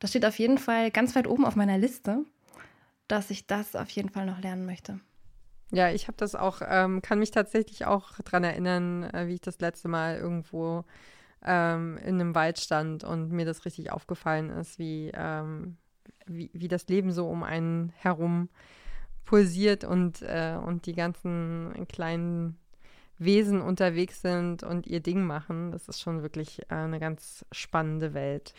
das 0.00 0.10
steht 0.10 0.26
auf 0.26 0.40
jeden 0.40 0.58
Fall 0.58 0.90
ganz 0.90 1.14
weit 1.14 1.28
oben 1.28 1.44
auf 1.44 1.54
meiner 1.54 1.78
Liste 1.78 2.24
dass 3.08 3.30
ich 3.30 3.46
das 3.46 3.74
auf 3.74 3.90
jeden 3.90 4.10
Fall 4.10 4.26
noch 4.26 4.40
lernen 4.40 4.66
möchte. 4.66 5.00
Ja, 5.70 5.90
ich 5.90 6.06
habe 6.06 6.16
das 6.16 6.34
auch, 6.34 6.62
ähm, 6.66 7.02
kann 7.02 7.18
mich 7.18 7.30
tatsächlich 7.30 7.84
auch 7.84 8.12
daran 8.24 8.44
erinnern, 8.44 9.04
äh, 9.04 9.26
wie 9.26 9.34
ich 9.34 9.40
das 9.40 9.60
letzte 9.60 9.88
Mal 9.88 10.16
irgendwo 10.16 10.84
ähm, 11.44 11.98
in 11.98 12.20
einem 12.20 12.34
Wald 12.34 12.58
stand 12.58 13.04
und 13.04 13.30
mir 13.30 13.44
das 13.44 13.64
richtig 13.64 13.92
aufgefallen 13.92 14.50
ist, 14.50 14.78
wie, 14.78 15.10
ähm, 15.14 15.76
wie, 16.26 16.50
wie 16.54 16.68
das 16.68 16.88
Leben 16.88 17.12
so 17.12 17.28
um 17.28 17.42
einen 17.42 17.92
herum 17.96 18.48
pulsiert 19.24 19.84
und, 19.84 20.22
äh, 20.22 20.56
und 20.56 20.86
die 20.86 20.94
ganzen 20.94 21.86
kleinen 21.88 22.58
Wesen 23.18 23.60
unterwegs 23.60 24.22
sind 24.22 24.62
und 24.62 24.86
ihr 24.86 25.00
Ding 25.00 25.22
machen. 25.22 25.70
Das 25.70 25.88
ist 25.88 26.00
schon 26.00 26.22
wirklich 26.22 26.62
äh, 26.70 26.76
eine 26.76 26.98
ganz 26.98 27.44
spannende 27.52 28.14
Welt. 28.14 28.54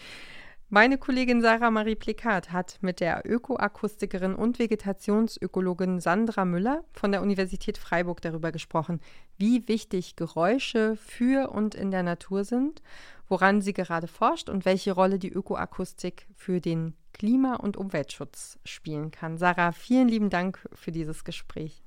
Meine 0.72 1.00
Kollegin 1.00 1.42
Sarah 1.42 1.72
Marie 1.72 1.96
Plikat 1.96 2.52
hat 2.52 2.78
mit 2.82 3.00
der 3.00 3.24
Ökoakustikerin 3.26 4.36
und 4.36 4.60
Vegetationsökologin 4.60 6.00
Sandra 6.00 6.46
Müller 6.46 6.84
von 6.94 7.12
der 7.12 7.24
Universität 7.24 7.80
Freiburg 7.80 8.22
darüber 8.22 8.52
gesprochen, 8.52 9.02
wie 9.36 9.68
wichtig 9.68 10.16
Geräusche 10.16 10.96
für 10.96 11.50
und 11.50 11.74
in 11.74 11.90
der 11.90 12.04
Natur 12.04 12.44
sind, 12.44 12.84
woran 13.28 13.64
sie 13.64 13.74
gerade 13.74 14.06
forscht 14.06 14.48
und 14.48 14.64
welche 14.64 14.92
Rolle 14.92 15.18
die 15.18 15.32
Ökoakustik 15.32 16.28
für 16.36 16.62
den 16.62 16.94
Klima- 17.14 17.56
und 17.56 17.76
Umweltschutz 17.76 18.60
spielen 18.64 19.10
kann. 19.10 19.40
Sarah, 19.40 19.72
vielen 19.72 20.08
lieben 20.08 20.30
Dank 20.30 20.70
für 20.74 20.92
dieses 20.92 21.24
Gespräch. 21.24 21.82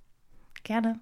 Gerne. 0.65 0.99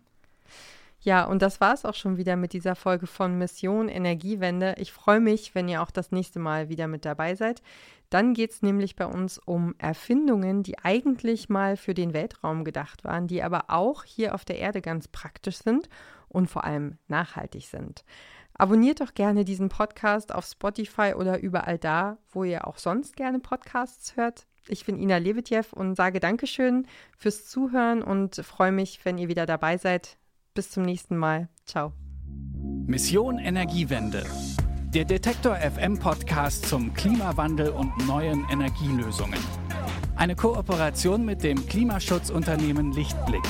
Ja, 1.03 1.25
und 1.25 1.41
das 1.41 1.63
war 1.63 1.73
es 1.73 1.87
auch 1.87 1.95
schon 1.95 2.19
wieder 2.19 2.37
mit 2.37 2.53
dieser 2.53 2.75
Folge 2.75 3.07
von 3.07 3.39
Mission 3.39 3.89
Energiewende. 3.89 4.75
Ich 4.77 4.93
freue 4.93 5.21
mich, 5.21 5.55
wenn 5.55 5.67
ihr 5.67 5.81
auch 5.81 5.91
das 5.91 6.13
nächste 6.13 6.39
Mal 6.39 6.69
wieder 6.69 6.89
mit 6.89 7.07
dabei 7.07 7.35
seid. 7.35 7.63
Dann 8.11 8.35
geht 8.35 8.51
es 8.51 8.61
nämlich 8.61 8.97
bei 8.97 9.07
uns 9.07 9.39
um 9.39 9.75
Erfindungen, 9.79 10.63
die 10.63 10.79
eigentlich 10.79 11.49
mal 11.49 11.77
für 11.79 11.95
den 11.95 12.13
Weltraum 12.13 12.65
gedacht 12.65 13.05
waren, 13.05 13.29
die 13.29 13.43
aber 13.43 13.65
auch 13.69 14.05
hier 14.05 14.35
auf 14.35 14.45
der 14.45 14.59
Erde 14.59 14.83
ganz 14.83 15.09
praktisch 15.09 15.59
sind 15.59 15.89
und 16.29 16.51
vor 16.51 16.65
allem 16.65 16.99
nachhaltig 17.09 17.67
sind. 17.67 18.05
Abonniert 18.53 19.01
doch 19.01 19.15
gerne 19.15 19.47
diesen 19.47 19.71
Podcast 19.71 20.35
auf 20.35 20.45
Spotify 20.45 21.15
oder 21.17 21.41
überall 21.41 21.79
da, 21.79 22.19
wo 22.31 22.45
ihr 22.45 22.67
auch 22.67 22.77
sonst 22.77 23.17
gerne 23.17 23.39
Podcasts 23.39 24.17
hört. 24.17 24.47
Ich 24.69 24.85
bin 24.85 24.99
Ina 24.99 25.17
Lebetjew 25.17 25.65
und 25.71 25.95
sage 25.95 26.21
Dankeschön 26.21 26.87
fürs 27.17 27.47
Zuhören 27.47 28.03
und 28.03 28.37
freue 28.37 28.73
mich, 28.73 29.01
wenn 29.05 29.17
ihr 29.17 29.29
wieder 29.29 29.47
dabei 29.47 29.79
seid. 29.79 30.19
Bis 30.55 30.71
zum 30.71 30.85
nächsten 30.85 31.17
Mal. 31.17 31.49
Ciao. 31.65 31.93
Mission 32.87 33.39
Energiewende. 33.39 34.25
Der 34.93 35.05
Detektor 35.05 35.55
FM 35.55 35.97
Podcast 35.97 36.67
zum 36.67 36.93
Klimawandel 36.93 37.71
und 37.71 37.93
neuen 38.09 38.45
Energielösungen. 38.51 39.39
Eine 40.17 40.35
Kooperation 40.35 41.25
mit 41.25 41.45
dem 41.45 41.65
Klimaschutzunternehmen 41.67 42.93
Lichtblick. 42.93 43.45